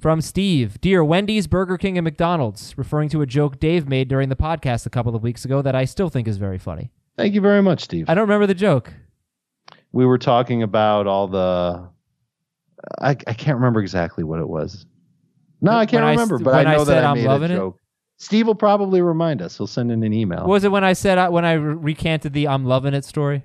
[0.00, 4.28] From Steve, dear Wendy's, Burger King, and McDonald's, referring to a joke Dave made during
[4.28, 6.90] the podcast a couple of weeks ago that I still think is very funny.
[7.16, 8.06] Thank you very much, Steve.
[8.08, 8.92] I don't remember the joke.
[9.92, 11.88] we were talking about all the.
[13.00, 14.84] I, I can't remember exactly what it was.
[15.66, 17.26] No, I can't When I remember, but I I know said that I I'm made
[17.26, 17.74] loving a it?
[18.18, 19.56] Steve will probably remind us.
[19.58, 20.46] He'll send in an email.
[20.46, 23.44] Was it when I said I, when I recanted the "I'm loving it" story?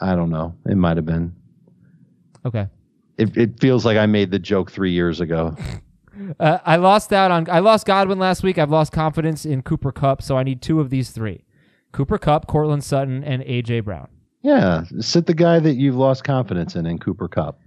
[0.00, 0.54] I don't know.
[0.66, 1.34] It might have been.
[2.46, 2.68] Okay.
[3.16, 5.56] It, it feels like I made the joke three years ago.
[6.40, 7.48] Uh, I lost out on.
[7.48, 8.58] I lost Godwin last week.
[8.58, 11.44] I've lost confidence in Cooper Kupp, so I need two of these three:
[11.92, 14.08] Cooper Kupp, Courtland Sutton, and AJ Brown.
[14.42, 17.60] Yeah, sit the guy that you've lost confidence in in Cooper Kupp.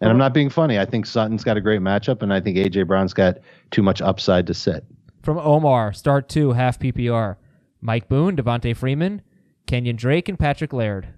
[0.00, 0.78] And I'm not being funny.
[0.78, 3.38] I think Sutton's got a great matchup, and I think AJ Brown's got
[3.70, 4.84] too much upside to sit.
[5.22, 7.36] From Omar, start two, half PPR.
[7.80, 9.22] Mike Boone, Devonta Freeman,
[9.66, 11.08] Kenyon Drake, and Patrick Laird.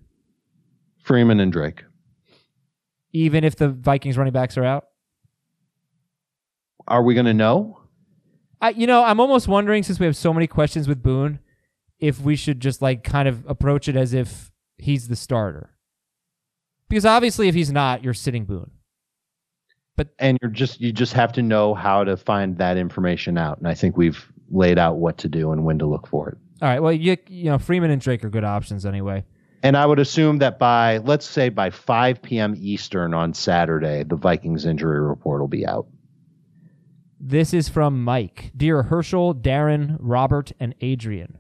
[1.03, 1.85] Freeman and Drake.
[3.13, 4.87] Even if the Vikings running backs are out.
[6.87, 7.81] Are we going to know?
[8.61, 11.41] I, you know, I'm almost wondering since we have so many questions with Boone,
[11.99, 15.71] if we should just like kind of approach it as if he's the starter.
[16.91, 18.73] Because obviously, if he's not, you're sitting Boone.
[19.97, 23.59] But and you're just you just have to know how to find that information out.
[23.59, 26.39] And I think we've laid out what to do and when to look for it.
[26.61, 26.81] All right.
[26.81, 29.25] Well, you you know, Freeman and Drake are good options anyway.
[29.63, 32.55] And I would assume that by let's say by 5 p.m.
[32.59, 35.87] Eastern on Saturday, the Vikings injury report will be out.
[37.21, 38.51] This is from Mike.
[38.57, 41.39] Dear Herschel, Darren, Robert, and Adrian.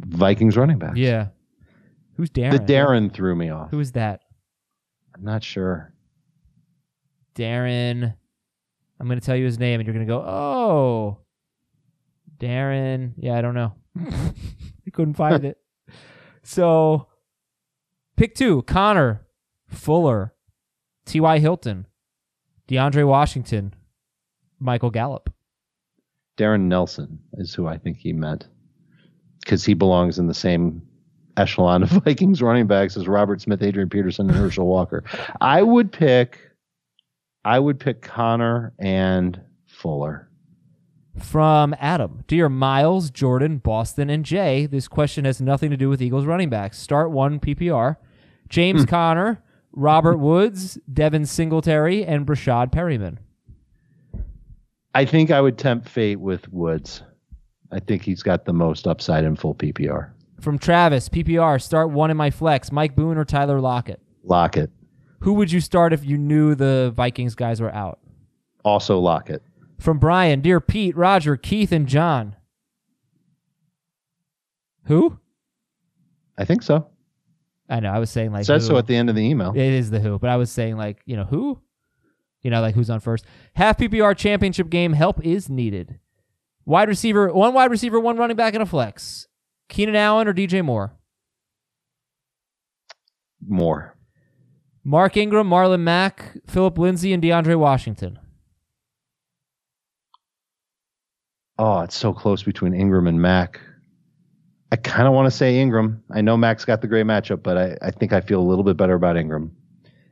[0.00, 0.96] Vikings running back.
[0.96, 1.28] Yeah.
[2.18, 2.50] Who's Darren?
[2.50, 3.70] The Darren threw me off.
[3.70, 4.22] Who is that?
[5.14, 5.94] I'm not sure.
[7.36, 8.12] Darren.
[8.98, 11.18] I'm going to tell you his name, and you're going to go, oh,
[12.38, 13.12] Darren.
[13.16, 13.72] Yeah, I don't know.
[14.00, 15.56] I couldn't find it.
[16.44, 17.08] So,
[18.16, 19.26] pick two Conner,
[19.68, 20.32] Fuller,
[21.04, 21.40] T.Y.
[21.40, 21.86] Hilton,
[22.66, 23.74] DeAndre Washington,
[24.58, 25.28] Michael Gallup.
[26.38, 28.46] Darrin Nelson is who I think he meant
[29.40, 30.87] because he belongs in the same
[31.38, 35.04] echelon of Vikings running backs is Robert Smith, Adrian Peterson, and Herschel Walker.
[35.40, 36.38] I would pick,
[37.44, 40.28] I would pick Conner and Fuller.
[41.18, 46.00] From Adam, dear Miles, Jordan, Boston, and Jay, this question has nothing to do with
[46.00, 46.78] Eagles running backs.
[46.78, 47.96] Start one PPR.
[48.48, 48.88] James hmm.
[48.88, 53.18] Conner, Robert Woods, Devin Singletary, and Breshad Perriman.
[54.94, 57.02] I think I would tempt fate with Woods.
[57.70, 60.10] I think he's got the most upside in full PPR.
[60.40, 62.70] From Travis, PPR, start one in my flex.
[62.70, 64.00] Mike Boone or Tyler Lockett.
[64.22, 64.70] Lockett.
[65.20, 67.98] Who would you start if you knew the Vikings guys were out?
[68.64, 69.42] Also Lockett.
[69.78, 72.36] From Brian, dear Pete, Roger, Keith, and John.
[74.84, 75.18] Who?
[76.36, 76.88] I think so.
[77.68, 77.90] I know.
[77.90, 78.74] I was saying like It says who.
[78.74, 79.52] so at the end of the email.
[79.54, 81.60] It is the who, but I was saying like you know who,
[82.42, 83.24] you know like who's on first.
[83.54, 84.94] Half PPR championship game.
[84.94, 85.98] Help is needed.
[86.64, 89.27] Wide receiver, one wide receiver, one running back, and a flex.
[89.68, 90.92] Keenan Allen or DJ Moore.
[93.46, 93.94] Moore.
[94.84, 98.18] Mark Ingram, Marlon Mack, Phillip Lindsay, and DeAndre Washington.
[101.58, 103.60] Oh, it's so close between Ingram and Mack.
[104.70, 106.02] I kind of want to say Ingram.
[106.10, 108.64] I know Mack's got the great matchup, but I, I think I feel a little
[108.64, 109.54] bit better about Ingram.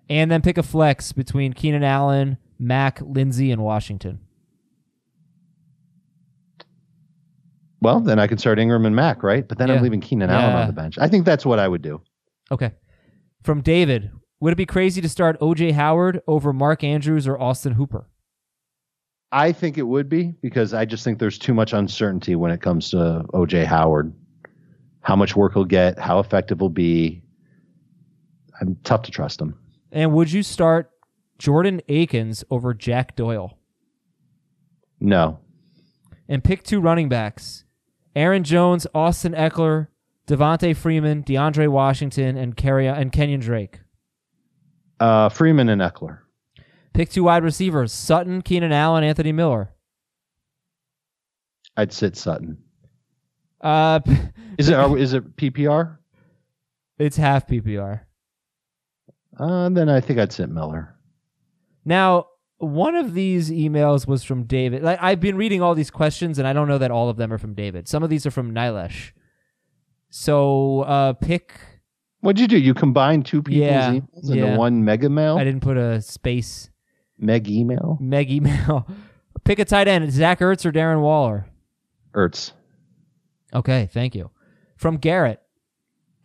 [0.08, 4.20] And then pick a flex between Keenan Allen, Mack, Lindsay, and Washington.
[7.86, 9.46] Well, then I can start Ingram and Mack, right?
[9.46, 9.74] But then Yeah.
[9.76, 10.98] I'm leaving Keenan Allen on the bench.
[10.98, 12.02] I think that's what I would do.
[12.50, 12.72] Okay.
[13.44, 17.74] From David, would it be crazy to start OJ Howard over Mark Andrews or Austin
[17.74, 18.08] Hooper?
[19.30, 22.60] I think it would be because I just think there's too much uncertainty when it
[22.60, 24.12] comes to OJ Howard.
[25.02, 27.22] How much work he'll get, how effective he'll be.
[28.60, 29.56] I'm tough to trust him.
[29.92, 30.90] And would you start
[31.38, 33.56] Jordan Akins over Jack Doyle?
[34.98, 35.38] No.
[36.28, 37.62] And pick two running backs
[38.16, 39.88] Aaron Jones, Austin Ekeler,
[40.26, 43.80] Devonta Freeman, DeAndre Washington, and, Carry- and Kenyon Drake.
[44.98, 46.20] Uh, Freeman and Ekeler.
[46.94, 49.70] Pick two wide receivers Sutton, Keenan Allen, Anthony Miller.
[51.76, 52.56] I'd sit Sutton.
[53.60, 54.00] Uh,
[54.58, 55.98] Is it are, is it PPR?
[56.98, 58.00] it's half PPR.
[59.38, 60.96] Uh, then I think I'd sit Miller.
[61.84, 64.82] Now, one of these emails was from David.
[64.82, 67.32] Like, I've been reading all these questions, and I don't know that all of them
[67.32, 67.88] are from David.
[67.88, 69.12] Some of these are from Nilesh.
[70.10, 71.54] So, uh, pick.
[72.20, 72.58] What'd you do?
[72.58, 74.56] You combined two people's Yeah, emails into yeah.
[74.56, 75.36] one mega mail?
[75.36, 76.70] I didn't put a space.
[77.18, 77.98] Meg email?
[78.00, 78.86] Meg email.
[79.44, 80.10] pick a tight end.
[80.12, 81.46] Zach Ertz or Darren Waller.
[82.14, 82.52] Ertz.
[83.54, 84.30] Okay, thank you.
[84.76, 85.40] From Garrett,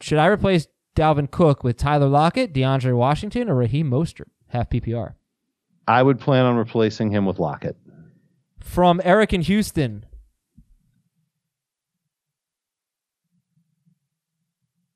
[0.01, 5.13] should I replace Dalvin Cook with Tyler Lockett, DeAndre Washington, or Raheem Mostert, half PPR.
[5.87, 7.75] I would plan on replacing him with Lockett.
[8.59, 10.05] From Eric in Houston.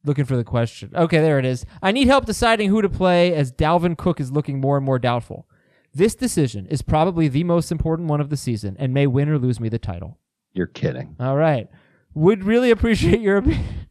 [0.04, 0.92] Looking for the question.
[0.96, 1.66] Okay, there it is.
[1.82, 5.00] I need help deciding who to play as Dalvin Cook is looking more and more
[5.00, 5.48] doubtful.
[5.94, 9.40] This decision is probably the most important one of the season and may win or
[9.40, 10.20] lose me the title.
[10.54, 11.16] You're kidding.
[11.20, 11.68] All right.
[12.14, 13.88] Would really appreciate your opinion.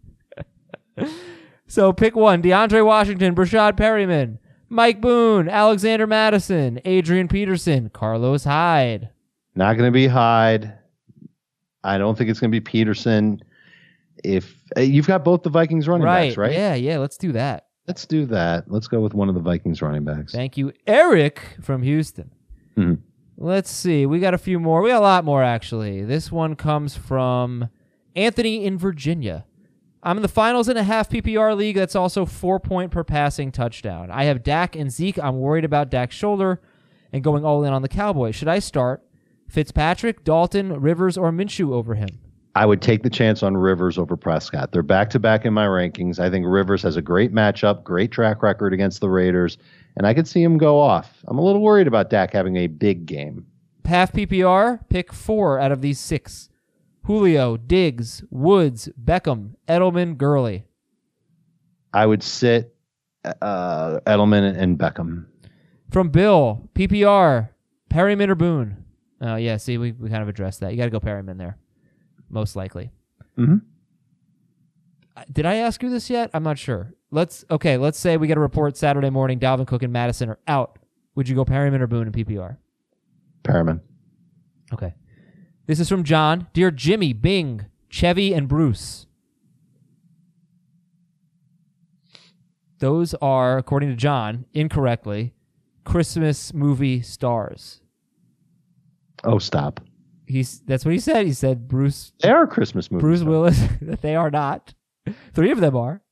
[1.67, 4.39] so pick one DeAndre Washington, Breshad Perriman,
[4.75, 9.09] Mike Boone, Alexander Mattison, Adrian Peterson, Carlos Hyde.
[9.55, 10.73] Not going to be Hyde.
[11.85, 13.41] I don't think it's going to be Peterson.
[14.25, 16.29] If uh, you've got both the Vikings running Right.
[16.29, 16.53] backs, right?
[16.53, 16.99] Yeah, yeah.
[16.99, 17.67] Let's do that.
[17.87, 18.65] Let's do that.
[18.71, 20.33] Let's go with one of the Vikings running backs.
[20.33, 22.31] Thank you, Eric from Houston.
[22.77, 22.99] Mhm.
[23.37, 24.07] Let's see.
[24.07, 24.81] We got a few more.
[24.83, 26.03] We got a lot more, actually.
[26.05, 27.69] This one comes from
[28.17, 29.45] Anthony in Virginia.
[30.07, 33.51] I'm in the finals in a half PPR league that's also four point per passing
[33.51, 34.11] touchdown.
[34.11, 35.19] I have Dak and Zeke.
[35.19, 36.61] I'm worried about Dak's shoulder
[37.11, 38.35] and going all in on the Cowboys.
[38.35, 39.03] Should I start
[39.49, 42.11] Fitzpatrick, Dalton, Rivers, or Minshew over him?
[42.55, 44.73] I would take the chance on Rivers over Prescott.
[44.73, 46.19] They're back to back in my rankings.
[46.19, 49.57] I think Rivers has a great matchup, great track record against the Raiders,
[49.97, 51.25] and I could see him go off.
[51.27, 53.47] I'm a little worried about Dak having a big game.
[53.87, 56.51] Half PPR, pick four out of these six
[57.05, 60.65] Julio, Diggs, Woods, Beckham, Edelman, Gurley.
[61.93, 62.75] I would sit
[63.25, 65.27] uh, Edelman and Beckham.
[65.91, 67.51] From Bill, PPR,
[67.91, 68.85] Perriman or Boone?
[69.21, 70.73] Oh, yeah, see, we, we kind of addressed that.
[70.73, 71.57] You got to go Perriman there,
[72.29, 72.91] most likely.
[73.39, 73.63] Mhm.
[75.17, 76.31] Uh, Did I ask you this yet?
[76.35, 76.93] I'm not sure.
[77.11, 80.39] Let's, okay, let's say we get a report Saturday morning Dalvin Cook and Mattison are
[80.49, 80.79] out.
[81.15, 82.57] Would you go Perriman or Boone in PPR?
[83.45, 83.81] Perriman.
[84.73, 84.95] Okay.
[85.67, 86.47] This is from John.
[86.53, 89.07] Dear Jimmy, Bing, Chevy, and Bruce.
[92.81, 95.33] Those are, according to John, incorrectly,
[95.85, 97.81] Christmas movie stars.
[99.23, 99.81] Oh, stop.
[100.27, 101.27] He's that's what he said.
[101.27, 103.03] He said Bruce They are Christmas movies.
[103.03, 103.23] Bruce.
[103.23, 103.59] Willis.
[103.83, 104.75] that they are not.
[105.35, 106.03] Three of them are.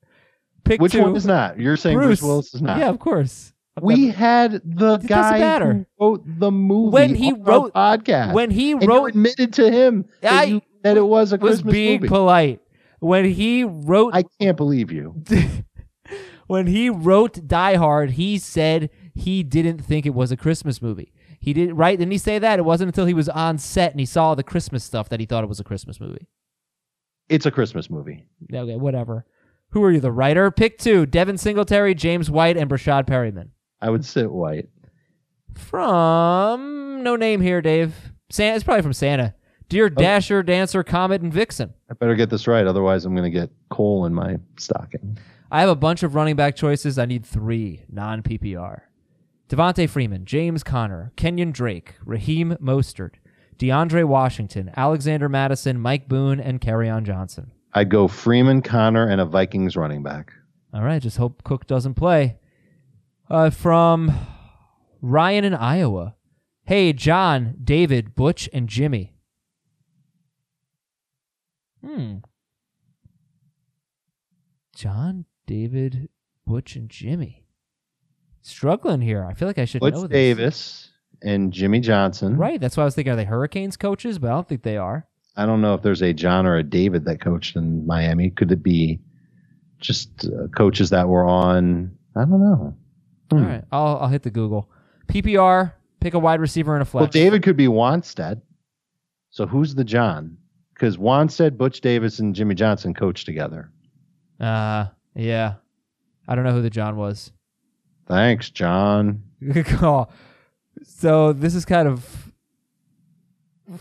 [0.64, 1.02] Pick Which two.
[1.02, 1.58] one is not?
[1.58, 2.78] You're saying Bruce, Willis is not.
[2.78, 3.51] Yeah, of course.
[3.80, 8.34] We had the guy who wrote the movie When he wrote- podcast.
[8.34, 11.72] when he wrote admitted to him that, I you, that it was a was Christmas
[11.72, 12.08] being movie.
[12.08, 12.60] polite.
[13.00, 15.22] When he wrote I can't believe you.
[16.46, 21.12] when he wrote Die Hard, he said he didn't think it was a Christmas movie.
[21.40, 21.98] He didn't right?
[21.98, 22.58] Didn't he say that?
[22.58, 25.26] It wasn't until he was on set and he saw the Christmas stuff that he
[25.26, 26.28] thought it was a Christmas movie.
[27.28, 28.26] It's a Christmas movie.
[28.52, 29.24] Okay, whatever.
[29.70, 30.50] Who are you, the writer?
[30.50, 33.48] Pick two: Devin Singletary, James White, and Breshad Perriman.
[33.82, 34.68] I would sit White.
[35.54, 37.94] From no name here, Dave.
[38.30, 38.54] Santa.
[38.54, 39.34] It's probably from Santa.
[39.68, 39.88] Dear oh.
[39.88, 41.74] Dasher, Dancer, Comet, and Vixen.
[41.90, 45.18] I better get this right, otherwise I'm going to get coal in my stocking.
[45.50, 46.98] I have a bunch of running back choices.
[46.98, 48.82] I need three non PPR.
[49.48, 53.16] Devonta Freeman, James Conner, Kenyan Drake, Raheem Mostert,
[53.58, 57.50] DeAndre Washington, Alexander Mattison, Mike Boone, and Kerryon Johnson.
[57.74, 60.32] I'd go Freeman, Conner, and a Vikings running back.
[60.72, 62.38] All right, just hope Cook doesn't play.
[63.32, 64.12] Uh, from
[65.00, 66.16] Ryan in Iowa.
[66.64, 69.14] Hey, John, David, Butch, and Jimmy.
[71.82, 72.16] Hmm.
[74.76, 76.10] John, David,
[76.46, 77.46] Butch, and Jimmy.
[78.42, 79.24] Struggling here.
[79.24, 80.10] I feel like I should Butch know this.
[80.10, 80.90] Davis
[81.22, 82.36] and Jimmy Johnson.
[82.36, 82.60] Right.
[82.60, 84.18] That's why I was thinking, are they Hurricanes coaches?
[84.18, 85.08] But I don't think they are.
[85.36, 88.28] I don't know if there's a John or a David that coached in Miami.
[88.28, 89.00] Could it be
[89.80, 91.96] just uh, coaches that were on?
[92.14, 92.76] I don't know.
[93.38, 93.44] Hmm.
[93.44, 93.64] All right.
[93.72, 94.70] I'll, I'll hit the Google.
[95.08, 97.02] PPR, pick a wide receiver and a flex.
[97.02, 98.40] Well, David could be Wannstedt.
[99.30, 100.36] So who's the John?
[100.74, 103.70] Because Wannstedt, Butch Davis, and Jimmy Johnson coached together.
[104.40, 105.54] Uh, yeah.
[106.28, 107.32] I don't know who the John was.
[108.08, 109.22] Thanks, John.
[109.52, 110.10] Good call.
[110.84, 112.32] So this is kind of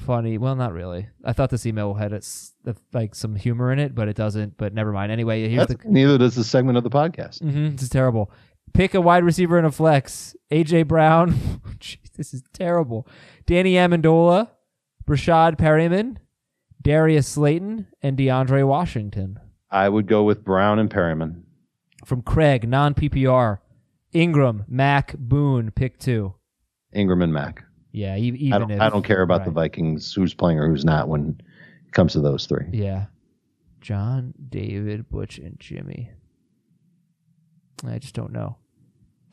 [0.06, 0.38] funny.
[0.38, 1.08] Well, not really.
[1.24, 2.54] I thought this email had its,
[2.94, 4.58] like some humor in it, but it doesn't.
[4.58, 5.12] But never mind.
[5.12, 5.92] Anyway, here's That's- the.
[5.92, 7.40] neither does the segment of the podcast.
[7.42, 8.32] hmm this is terrible.
[8.74, 10.36] Pick a wide receiver and a flex.
[10.52, 11.34] AJ Brown.
[11.80, 13.08] Jeez, this is terrible.
[13.46, 14.50] Danny Amendola,
[15.06, 16.18] Breshad Perriman,
[16.82, 19.40] Darius Slayton, and DeAndre Washington.
[19.70, 21.44] I would go with Brown and Perryman.
[22.06, 23.60] From Craig, non PPR.
[24.14, 26.36] Ingram, Mack, Boone, pick two.
[26.94, 27.64] Ingram and Mack.
[27.94, 29.52] Yeah, even I don't, if I don't care about the.
[29.52, 31.42] Vikings, who's playing or who's not when
[31.86, 32.66] it comes to those three.
[32.72, 33.06] Yeah.
[33.82, 36.12] John, David, Butch, and Jimmy.
[37.86, 38.58] I just don't know.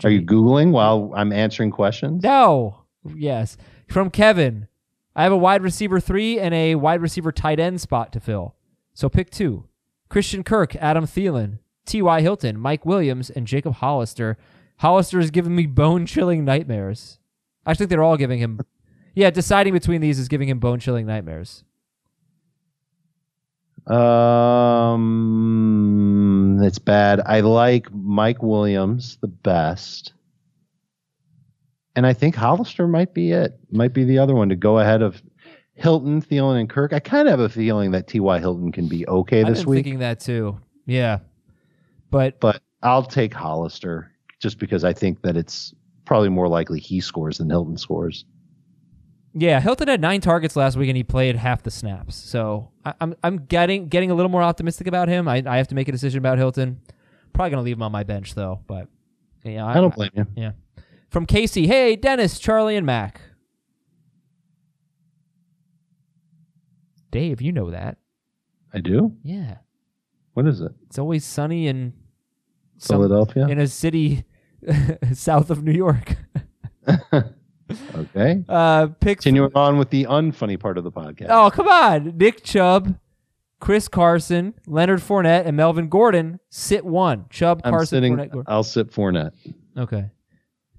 [0.04, 2.22] Are you Googling while I'm answering questions?
[2.22, 2.84] No.
[3.16, 3.56] Yes.
[3.88, 4.68] From Kevin.
[5.16, 8.54] I have a wide receiver three and a wide receiver tight end spot to fill.
[8.94, 9.64] So pick two.
[10.08, 12.20] Christian Kirk, Adam Thielen, T.Y.
[12.20, 14.36] Hilton, Mike Williams, and Jacob Hollister.
[14.78, 17.18] Hollister is giving me bone chilling nightmares.
[17.66, 18.60] I think they're all giving him.
[19.14, 21.64] Yeah, deciding between these is giving him bone chilling nightmares.
[23.88, 25.08] Um,
[26.62, 27.20] it's bad.
[27.24, 30.12] I like Mike Williams the best,
[31.96, 33.58] and I think Hollister might be it.
[33.70, 35.22] Might be the other one to go ahead of
[35.72, 36.92] Hilton, Thielen, and Kirk.
[36.92, 38.38] I kind of have a feeling that T.Y.
[38.40, 40.58] Hilton can be okay I've this been week, thinking that too.
[40.84, 41.20] Yeah,
[42.10, 45.74] but but I'll take Hollister just because I think that it's
[46.04, 48.26] probably more likely he scores than Hilton scores.
[49.40, 52.16] Yeah, Hilton had nine targets last week and he played half the snaps.
[52.16, 55.28] So I, I'm I'm getting getting a little more optimistic about him.
[55.28, 56.80] I, I have to make a decision about Hilton.
[57.32, 58.60] Probably gonna leave him on my bench though.
[58.66, 58.88] But
[59.44, 60.26] yeah, I don't blame you.
[60.34, 60.52] Yeah.
[61.10, 63.20] From Casey, hey Dennis, Charlie, and Mac.
[67.10, 67.96] Dave, you know that.
[68.74, 69.16] I do.
[69.22, 69.58] Yeah,
[70.34, 70.72] What is it?
[70.86, 71.94] it's always sunny in
[72.76, 73.46] some- Philadelphia.
[73.48, 74.24] in a city
[75.12, 76.16] south of New York.
[77.94, 78.44] okay.
[78.48, 79.24] Uh, picks.
[79.24, 81.26] Continuing on with the unfunny part of the podcast.
[81.30, 82.16] Oh, come on.
[82.16, 82.98] Nick Chubb,
[83.60, 87.26] Chris Carson, Leonard Fournette, and Melvin Gordon sit one.
[87.30, 88.16] Chubb, I'm Carson, sitting.
[88.16, 88.52] Fournette, Gordon.
[88.52, 89.32] I'll sit Fournette.
[89.76, 90.10] Okay.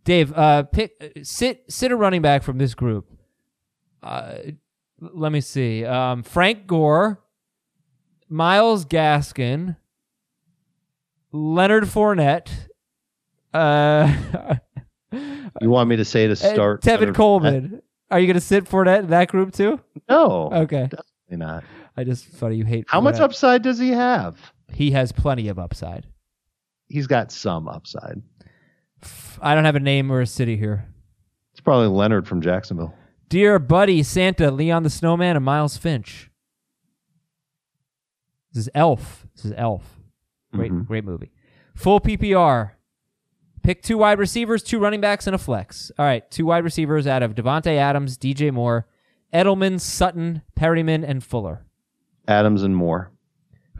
[0.03, 3.09] Dave, uh, pick uh, sit sit a running back from this group.
[4.01, 4.35] Uh,
[4.99, 5.85] let me see.
[5.85, 7.21] Um, Frank Gore,
[8.27, 9.75] Myles Gaskin,
[11.31, 12.49] Leonard Fournette,
[13.53, 14.55] uh,
[15.11, 16.81] You want me to say to and start?
[16.81, 17.81] Tevin Leonard Coleman.
[18.11, 19.79] Are you going to sit Fournette in that group too?
[20.09, 20.83] No, Okay.
[20.89, 21.63] definitely not.
[21.97, 22.85] I just funny you hate.
[22.87, 24.53] How much upside does he have?
[24.71, 26.07] He has plenty of upside.
[26.87, 28.21] He's got some upside.
[29.41, 30.85] I don't have a name or a city here.
[31.51, 32.93] It's probably Leonard from Jacksonville.
[33.27, 36.29] Dear Buddy, Santa, Leon the Snowman, and Miles Finch.
[38.53, 39.27] This is Elf.
[39.35, 39.99] This is Elf.
[40.53, 40.87] Great, Mhm.
[40.87, 41.31] great movie.
[41.75, 42.71] Full PPR.
[43.63, 45.91] Pick two wide receivers, two running backs, and a flex.
[45.99, 48.87] All right, two wide receivers out of Davante Adams, DJ Moore,
[49.33, 51.65] Edelman, Sutton, Perriman, and Fuller.
[52.27, 53.11] Adams and Moore.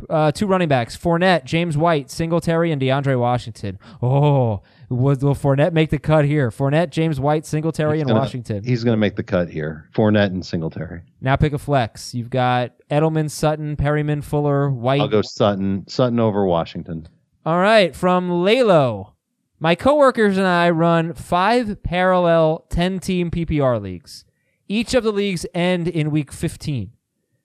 [0.09, 3.77] Uh, two running backs: Fournette, James White, Singletary, and DeAndre Washington.
[4.01, 6.49] Oh, was will Fournette make the cut here?
[6.51, 8.63] Fournette, James White, Singletary, He's and gonna- Washington.
[8.63, 9.89] He's going to make the cut here.
[9.93, 11.01] Fournette and Singletary.
[11.19, 12.15] Now pick a flex.
[12.15, 15.01] You've got Edelman, Sutton, Perriman, Fuller, White.
[15.01, 15.86] I'll go Sutton.
[15.89, 17.07] Sutton over Washington.
[17.45, 19.15] All right, from Lalo.
[19.60, 24.24] My coworkers and I run five parallel 10 team PPR leagues.
[24.68, 26.91] Each of the leagues end in week 15.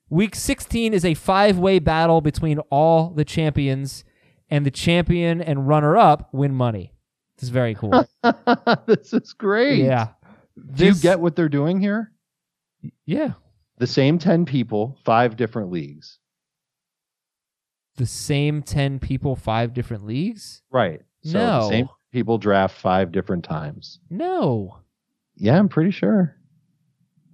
[0.09, 4.03] Week 16 is a five way battle between all the champions,
[4.49, 6.93] and the champion and runner up win money.
[7.35, 8.07] This is very cool.
[8.85, 9.79] this is great.
[9.83, 10.09] yeah.
[10.73, 12.11] Do you get what they're doing here?
[13.05, 13.33] Yeah.
[13.77, 16.19] The same 10 people, five different leagues.
[17.97, 20.61] The same 10 people, five different leagues?
[20.71, 21.01] Right.
[21.23, 21.69] So No.
[21.69, 23.99] same people draft five different times.
[24.09, 24.79] No.
[25.35, 26.33] Yeah, I'm pretty sure.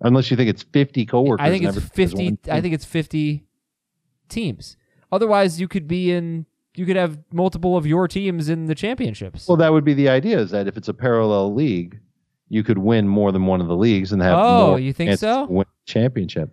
[0.01, 1.45] Unless you think it's 50 coworkers.
[1.45, 3.45] I think it's 50 I think it's 50
[4.27, 4.75] teams.
[5.11, 9.47] Otherwise, you could be in you could have multiple of your teams in the championships.
[9.47, 11.99] Well, that would be the idea is that if it's a parallel league,
[12.49, 15.45] you could win more than one of the leagues and have Oh, you think so?
[15.45, 16.49] win championship.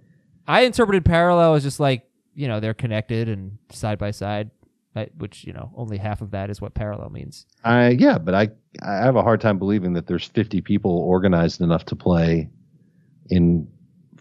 [0.47, 2.05] I interpreted parallel as just like,
[2.35, 4.51] you know, they're connected and side by side,
[4.97, 7.47] I- which, you know, only half of that is what parallel means.
[7.64, 8.49] I yeah, but I
[8.82, 12.49] I have a hard time believing that there's 50 people organized enough to play
[13.30, 13.68] in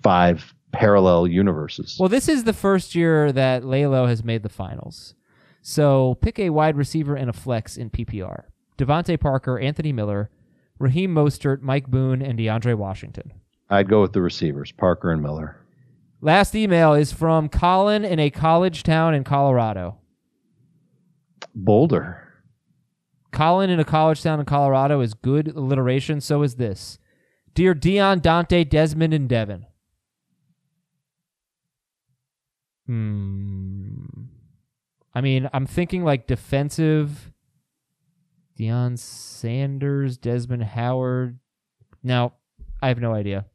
[0.01, 1.97] five parallel universes.
[1.99, 5.15] Well, this is the first year that Lalo has made the finals.
[5.61, 8.43] So pick a wide receiver and a flex in PPR.
[8.77, 10.29] DeVante Parker, Anthony Miller,
[10.79, 13.33] Raheem Mostert, Mike Boone, and DeAndre Washington.
[13.69, 15.57] I'd go with the receivers, Parker and Miller.
[16.21, 19.97] Last email is from Colin in a college town in Colorado.
[21.63, 22.23] Boulder.
[23.31, 26.21] Colin in a college town in Colorado is good alliteration.
[26.21, 26.99] So is this.
[27.53, 29.65] Dear Dion, Dante, Desmond, and Devin.
[32.85, 34.05] Hmm.
[35.13, 37.31] I mean, I'm thinking like defensive.
[38.57, 41.39] Deion Sanders, Desmond Howard.
[42.03, 42.33] Now,
[42.81, 43.45] I have no idea.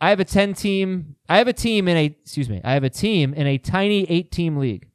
[0.00, 1.16] I have a 10 team.
[1.28, 4.04] I have a team in a, excuse me, I have a team in a tiny
[4.08, 4.88] eight team league.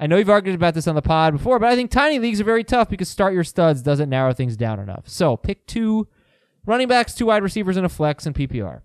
[0.00, 2.40] I know you've argued about this on the pod before, but I think tiny leagues
[2.40, 5.08] are very tough because start your studs doesn't narrow things down enough.
[5.08, 6.06] So pick two
[6.64, 8.82] running backs, two wide receivers, and a flex in PPR.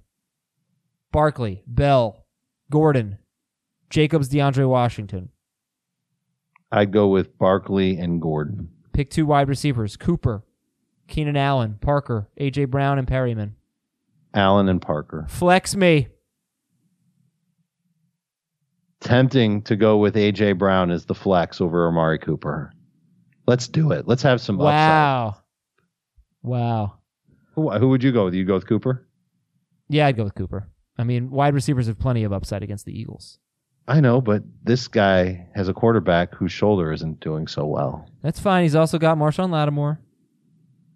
[1.11, 2.25] Barkley, Bell,
[2.71, 3.19] Gordon,
[3.91, 5.29] Jacobs, DeAndre Washington.
[6.71, 8.69] I'd go with Barkley and Gordon.
[8.93, 10.43] Pick two wide receivers: Cooper,
[11.07, 13.51] Keenan Allen, Parker, AJ Brown, and Perriman.
[14.33, 15.27] Allen and Parker.
[15.29, 16.07] Flex me.
[19.03, 22.71] Tempting to go with AJ Brown as the flex over Amari Cooper.
[23.47, 24.07] Let's do it.
[24.07, 24.73] Let's have some upside.
[24.73, 25.35] Wow.
[26.41, 26.93] Wow.
[27.55, 28.33] Who, who would you go with?
[28.33, 29.05] You go with Cooper?
[29.89, 30.67] Yeah, I'd go with Cooper.
[30.97, 33.39] I mean, wide receivers have plenty of upside against the Eagles.
[33.87, 38.07] I know, but this guy has a quarterback whose shoulder isn't doing so well.
[38.21, 38.63] That's fine.
[38.63, 39.99] He's also got Marshon Lattimore.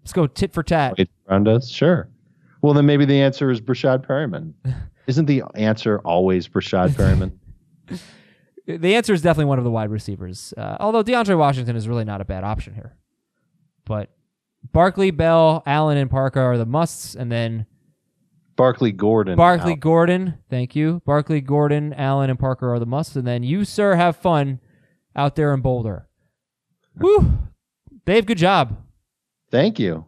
[0.01, 0.95] Let's go tit for tat.
[0.97, 1.69] Wait around us?
[1.69, 2.07] Sure.
[2.61, 4.53] Well, then maybe the answer is Breshad Perriman.
[5.07, 7.31] Isn't the answer always Breshad Perriman?
[8.67, 10.53] The answer is definitely one of the wide receivers.
[10.57, 12.97] Uh, although DeAndre Washington is really not a bad option here.
[13.85, 14.09] But
[14.73, 17.65] Barkley, Bell, Allen, and Parker are the musts, and then
[18.57, 19.37] Barkley Gordon.
[19.37, 19.79] Barkley, out.
[19.79, 20.39] Gordon.
[20.49, 21.01] Thank you.
[21.05, 24.59] Barkley, Gordon, Allen, and Parker are the musts, and then you, sir, have fun
[25.15, 26.09] out there in Boulder.
[26.99, 27.37] Whew.
[28.05, 28.77] Dave, good job.
[29.49, 30.05] Thank you.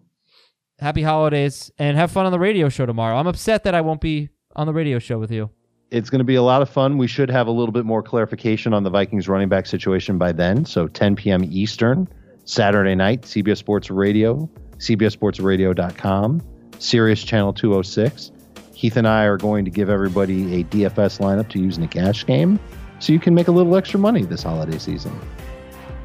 [0.80, 3.18] Happy holidays, and have fun on the radio show tomorrow.
[3.18, 5.52] I'm upset that I won't be on the radio show with you.
[5.92, 7.00] It's going to be a lot of fun.
[7.00, 10.32] We should have a little bit more clarification on the Vikings running back situation by
[10.32, 10.66] then.
[10.66, 11.44] So 10 p.m.
[11.46, 12.08] Eastern,
[12.46, 16.42] Saturday night, CBS Sports Radio, CBSSportsRadio.com,
[16.78, 18.32] Sirius Channel 206.
[18.76, 21.88] Heath and I are going to give everybody a DFS lineup to use in a
[21.88, 22.60] cash game
[23.00, 25.20] so you can make a little extra money this holiday season.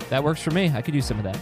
[0.08, 0.72] That works for me.
[0.74, 1.38] I could use some of that.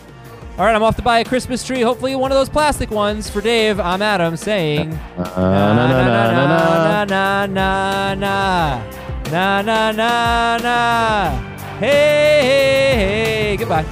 [0.59, 1.81] All right, I'm off to buy a Christmas tree.
[1.81, 3.31] Hopefully, one of those plastic ones.
[3.31, 4.93] For Dave, I'm Adam saying.
[5.17, 7.05] Uh, na, na, na, na.
[7.05, 8.83] na na na
[9.31, 11.31] na na na na.
[11.79, 13.57] Hey hey hey.
[13.57, 13.87] Goodbye.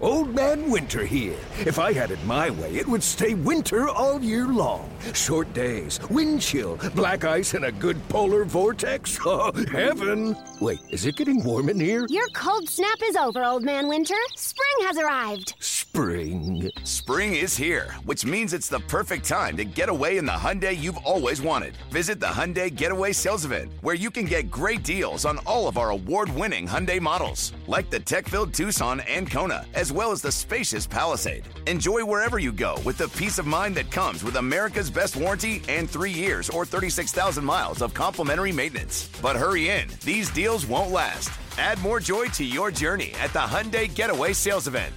[0.00, 1.38] Old Man Winter here.
[1.64, 4.90] If I had it my way, it would stay winter all year long.
[5.14, 9.18] Short days, wind chill, black ice, and a good polar vortex.
[9.28, 10.36] Oh, heaven!
[10.60, 12.06] Wait, is it getting warm in here?
[12.08, 14.14] Your cold snap is over, Old Man Winter.
[14.36, 15.54] Spring has arrived.
[15.58, 16.70] Spring.
[16.84, 20.76] Spring is here, which means it's the perfect time to get away in the Hyundai
[20.76, 21.74] you've always wanted.
[21.90, 25.78] Visit the Hyundai Getaway Sales Event, where you can get great deals on all of
[25.78, 30.86] our award-winning Hyundai models, like the tech-filled Tucson and Kona, as well as the spacious
[30.86, 31.48] Palisade.
[31.66, 35.62] Enjoy wherever you go with the peace of mind that comes with America's best warranty
[35.68, 39.10] and three years or 36,000 miles of complimentary maintenance.
[39.20, 41.30] But hurry in, these deals won't last.
[41.58, 44.94] Add more joy to your journey at the Hyundai Getaway Sales Event.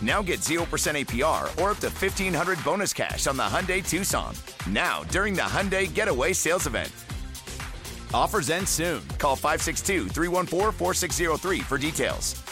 [0.00, 4.34] Now get 0% APR or up to 1500 bonus cash on the Hyundai Tucson.
[4.68, 6.90] Now, during the Hyundai Getaway Sales Event.
[8.14, 9.06] Offers end soon.
[9.18, 12.47] Call 562 314 4603 for details.